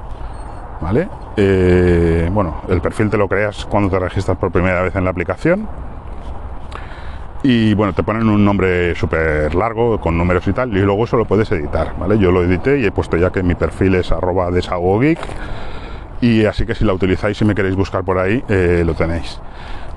[0.79, 1.09] ¿vale?
[1.35, 5.09] Eh, bueno, el perfil te lo creas cuando te registras por primera vez en la
[5.09, 5.67] aplicación.
[7.41, 11.15] Y bueno, te ponen un nombre súper largo, con números y tal, y luego eso
[11.15, 12.19] lo puedes editar, ¿vale?
[12.19, 15.19] Yo lo edité y he puesto ya que mi perfil es arroba geek
[16.21, 19.39] y así que si la utilizáis y me queréis buscar por ahí, eh, lo tenéis.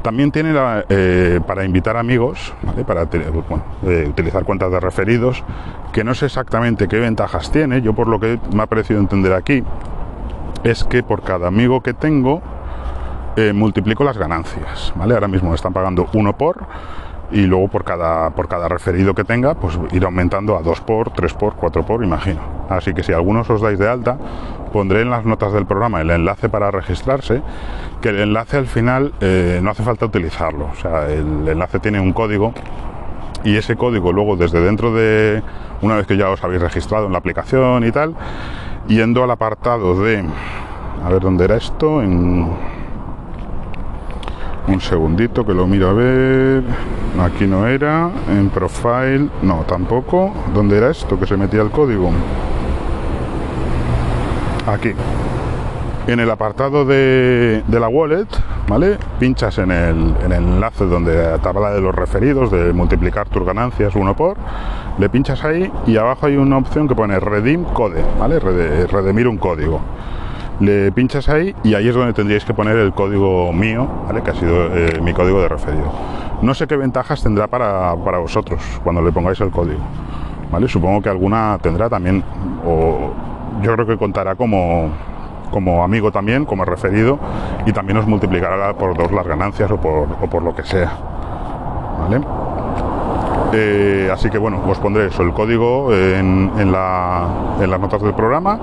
[0.02, 0.52] También tiene
[0.88, 2.54] eh, para invitar amigos,
[2.86, 5.42] para eh, utilizar cuentas de referidos,
[5.92, 7.82] que no sé exactamente qué ventajas tiene.
[7.82, 9.64] Yo por lo que me ha parecido entender aquí,
[10.62, 12.40] es que por cada amigo que tengo,
[13.54, 15.14] multiplico las ganancias, ¿vale?
[15.14, 16.66] Ahora mismo están pagando uno por
[17.32, 21.10] y luego por cada, por cada referido que tenga, pues ir aumentando a 2 por,
[21.10, 22.40] 3 por, 4 por, imagino.
[22.68, 24.18] Así que si algunos os dais de alta,
[24.72, 27.42] pondré en las notas del programa el enlace para registrarse,
[28.00, 32.00] que el enlace al final eh, no hace falta utilizarlo, o sea, el enlace tiene
[32.00, 32.52] un código
[33.44, 35.42] y ese código luego desde dentro de,
[35.80, 38.14] una vez que ya os habéis registrado en la aplicación y tal,
[38.86, 40.24] yendo al apartado de,
[41.04, 42.50] a ver dónde era esto, en
[44.68, 46.62] un segundito que lo miro a ver.
[47.20, 48.10] Aquí no era.
[48.28, 49.28] En profile.
[49.42, 50.32] No, tampoco.
[50.54, 52.10] ¿Dónde era esto que se metía el código?
[54.66, 54.92] Aquí.
[56.06, 58.26] En el apartado de, la wallet,
[58.66, 58.98] ¿vale?
[59.20, 63.94] Pinchas en el, en el enlace donde tabla de los referidos, de multiplicar tus ganancias
[63.94, 64.36] uno por,
[64.98, 68.40] le pinchas ahí y abajo hay una opción que pone Redeem Code, ¿vale?
[68.40, 69.80] Redimir un código
[70.60, 74.22] le pinchas ahí y ahí es donde tendríais que poner el código mío, ¿vale?
[74.22, 75.90] que ha sido eh, mi código de referido.
[76.42, 79.80] No sé qué ventajas tendrá para, vosotros cuando le pongáis el código.
[80.50, 80.68] ¿vale?
[80.68, 82.22] Supongo que alguna tendrá también,
[82.66, 83.12] o
[83.62, 84.90] yo creo que contará como,
[85.50, 87.18] como amigo también, como referido,
[87.66, 90.92] y también os multiplicará por dos las ganancias o por, lo que sea.
[92.00, 92.20] ¿Vale?
[93.54, 98.58] Eh, así que bueno, os pondré eso, el código en, en las notas del programa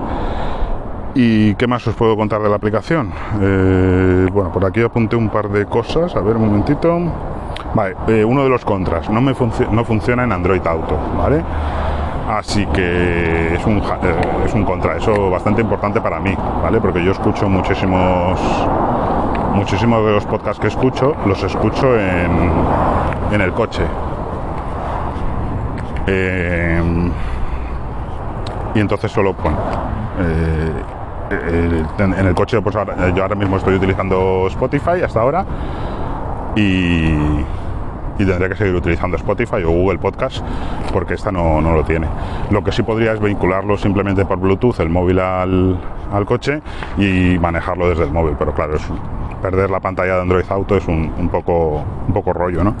[1.14, 3.12] ¿Y qué más os puedo contar de la aplicación?
[3.40, 7.00] Eh, bueno, por aquí apunté un par de cosas, a ver un momentito.
[7.74, 9.34] Vale, eh, uno de los contras, no, me
[9.72, 11.42] no funciona en Android Auto, ¿vale?
[12.28, 16.80] Así que es un, eh, es un contra, eso bastante importante para mí, ¿vale?
[16.80, 18.40] Porque yo escucho muchísimos,
[19.52, 22.30] muchísimos de los podcasts que escucho, los escucho en,
[23.32, 23.82] en el coche.
[28.72, 29.58] y entonces solo, bueno,
[31.30, 35.44] en el coche, pues ahora, yo ahora mismo estoy utilizando Spotify hasta ahora
[36.56, 37.12] y,
[38.20, 40.44] y tendría que seguir utilizando Spotify o Google Podcast
[40.92, 42.06] porque esta no, lo tiene.
[42.50, 45.78] Lo que sí podría es vincularlo simplemente por Bluetooth, el móvil al,
[46.26, 46.60] coche
[46.98, 48.82] y manejarlo desde el móvil, pero claro, es,
[49.40, 52.74] perder la pantalla de Android Auto es un, poco, un poco rollo, ¿no?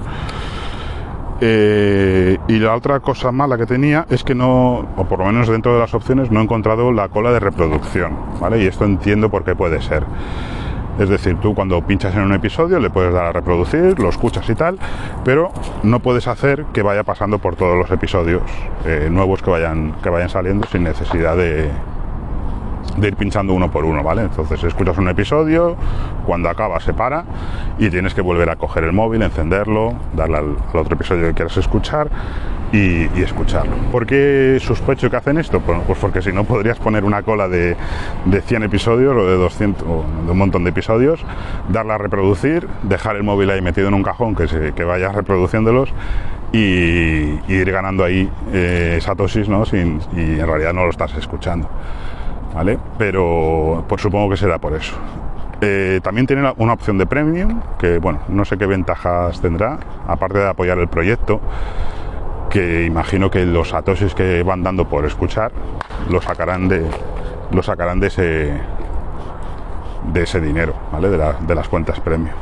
[1.42, 5.48] Eh, y la otra cosa mala que tenía es que no, o por lo menos
[5.48, 8.62] dentro de las opciones, no he encontrado la cola de reproducción, ¿vale?
[8.62, 10.04] Y esto entiendo por qué puede ser.
[10.98, 14.48] Es decir, tú cuando pinchas en un episodio le puedes dar a reproducir, lo escuchas
[14.50, 14.78] y tal,
[15.24, 15.50] pero
[15.82, 18.42] no puedes hacer que vaya pasando por todos los episodios
[18.84, 21.70] eh, nuevos que vayan, que vayan saliendo sin necesidad de,
[23.00, 24.22] de ir pinchando uno por uno, ¿vale?
[24.22, 25.76] Entonces escuchas un episodio,
[26.26, 27.24] cuando acaba se para
[27.78, 31.56] y tienes que volver a coger el móvil, encenderlo, darle al, otro episodio que quieras
[31.56, 32.08] escuchar
[32.72, 33.74] y, escucharlo.
[33.90, 35.60] ¿Por qué sospecho que hacen esto?
[35.60, 37.76] Pues, pues porque si no podrías poner una cola de,
[38.24, 41.20] de 100 episodios o de 200 o de un montón de episodios,
[41.68, 45.10] darle a reproducir, dejar el móvil ahí metido en un cajón que, se, que vaya
[45.10, 45.92] reproduciéndolos
[46.52, 49.64] y, ir ganando ahí eh, esa tosis, ¿no?
[49.64, 51.68] Sin, y en realidad no lo estás escuchando.
[52.54, 52.78] ¿Vale?
[52.98, 54.94] Pero pues supongo que será por eso.
[55.60, 60.38] Eh, también tiene una opción de premium, que bueno, no sé qué ventajas tendrá, aparte
[60.38, 61.40] de apoyar el proyecto,
[62.48, 65.52] que imagino que los atosis que van dando por escuchar
[66.08, 66.84] lo sacarán de,
[67.52, 68.60] lo sacarán de ese
[70.12, 71.10] de ese dinero, ¿vale?
[71.10, 72.34] De, de las cuentas premium.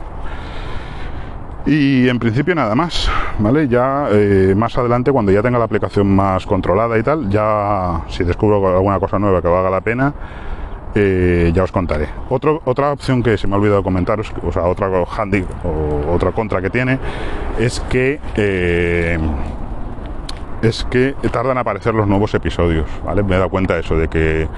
[1.68, 3.68] Y en principio nada más, ¿vale?
[3.68, 8.24] Ya eh, más adelante, cuando ya tenga la aplicación más controlada y tal, ya si
[8.24, 10.14] descubro alguna cosa nueva que valga la pena,
[10.94, 12.08] eh, ya os contaré.
[12.30, 14.88] otra opción que se me ha olvidado comentaros, o sea, otra
[15.18, 16.98] handy o otra contra que tiene,
[17.58, 19.18] es que eh,
[20.62, 23.22] es que tardan en aparecer los nuevos episodios, ¿vale?
[23.22, 24.48] Me he dado cuenta de eso, de que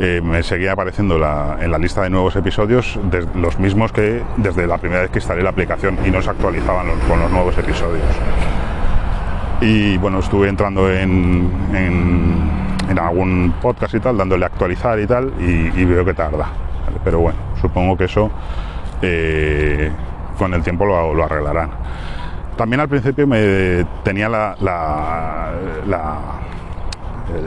[0.00, 2.98] eh, me seguía apareciendo en la lista de nuevos episodios
[3.36, 6.88] los mismos que desde la primera vez que instalé la aplicación y no se actualizaban
[7.08, 8.02] con los nuevos episodios.
[9.60, 11.48] Y bueno, estuve entrando en,
[12.98, 16.48] algún podcast y tal, dándole a actualizar y tal, y, veo que tarda.
[17.04, 18.30] Pero bueno, supongo que eso
[19.02, 19.90] eh,
[20.38, 21.70] con el tiempo lo, arreglarán.
[22.56, 24.28] También al principio me tenía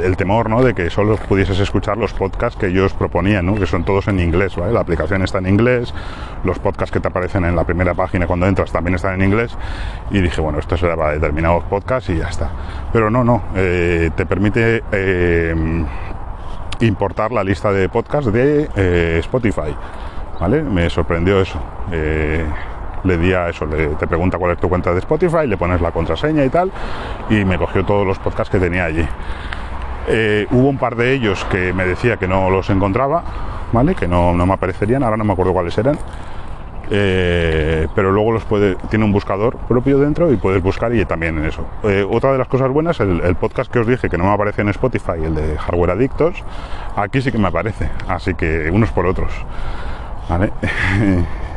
[0.03, 0.64] el temor ¿no?
[0.64, 3.55] de que solo pudieses escuchar los podcasts que ellos proponían, ¿no?
[3.55, 4.58] que son todos en inglés.
[4.58, 5.93] La aplicación está en inglés,
[6.43, 9.55] los podcasts que te aparecen en la primera página cuando entras también están en inglés.
[10.12, 12.49] Y dije, bueno, esto será para determinados podcasts y ya está.
[12.91, 15.55] Pero no, no, eh, te permite eh,
[16.82, 19.76] importar la lista de podcasts de eh, Spotify.
[20.39, 20.62] ¿vale?
[20.62, 21.60] Me sorprendió eso
[23.03, 25.81] le di a eso, le, te pregunta cuál es tu cuenta de Spotify, le pones
[25.81, 26.71] la contraseña y tal,
[27.29, 29.05] y me cogió todos los podcasts que tenía allí.
[30.07, 33.23] Eh, hubo un par de ellos que me decía que no los encontraba,
[33.73, 33.93] ¿vale?
[33.93, 35.97] Que no, me aparecerían, ahora no me acuerdo cuáles eran.
[36.89, 41.37] Eh, pero luego los puede, tiene un buscador propio dentro y puedes buscar y también
[41.37, 41.65] en eso.
[41.83, 44.31] Eh, otra de las cosas buenas, el, el, podcast que os dije que no me
[44.31, 46.41] aparece en Spotify, el de Hardware Adictos,
[46.95, 49.33] aquí sí que me aparece, así que unos por otros.
[50.29, 50.51] ¿Vale?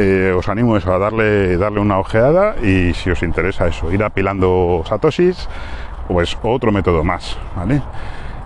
[0.00, 4.84] Eh, os animo a darle, darle una ojeada y si os interesa eso, ir apilando
[4.86, 5.48] satoshis,
[6.06, 7.82] pues otro método más, ¿vale?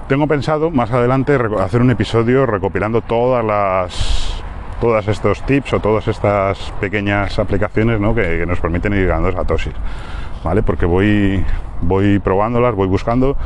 [0.09, 4.43] Tengo pensado más adelante hacer un episodio recopilando todas las
[4.81, 8.15] todos estos tips o todas estas pequeñas aplicaciones ¿no?
[8.15, 9.75] que, nos permiten ir ganando satoshis,
[10.43, 10.63] ¿vale?
[10.63, 11.45] Porque voy
[11.83, 13.37] voy probándolas, voy buscando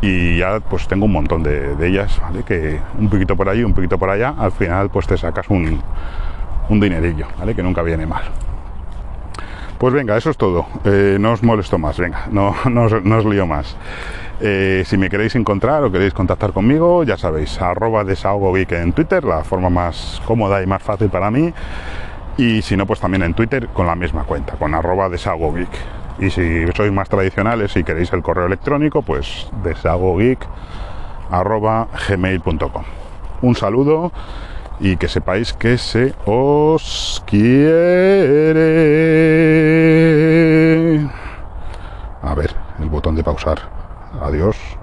[0.00, 2.44] y ya pues tengo un montón de, de ellas, ¿vale?
[2.44, 5.80] Que un poquito por ahí, un poquito por allá, al final pues te sacas un
[6.70, 7.54] un dinerillo, ¿vale?
[7.54, 8.22] Que nunca viene mal.
[9.78, 10.66] Pues venga, eso es todo.
[10.84, 13.76] Eh, no os molesto más, venga, no, no, os, no os lío más.
[14.40, 19.22] Eh, si me queréis encontrar o queréis contactar conmigo, ya sabéis, arroba desahogo en Twitter,
[19.24, 21.52] la forma más cómoda y más fácil para mí.
[22.38, 26.00] Y si no, pues también en Twitter con la misma cuenta, con arroba desahogo geek.
[26.20, 30.46] Y si sois más tradicionales y queréis el correo electrónico, pues desahogogeek
[31.30, 32.84] arroba gmail.com.
[33.42, 34.12] Un saludo
[34.80, 37.50] y que sepáis que se os quiere.
[42.22, 43.58] A ver, el botón de pausar.
[44.20, 44.79] Adiós.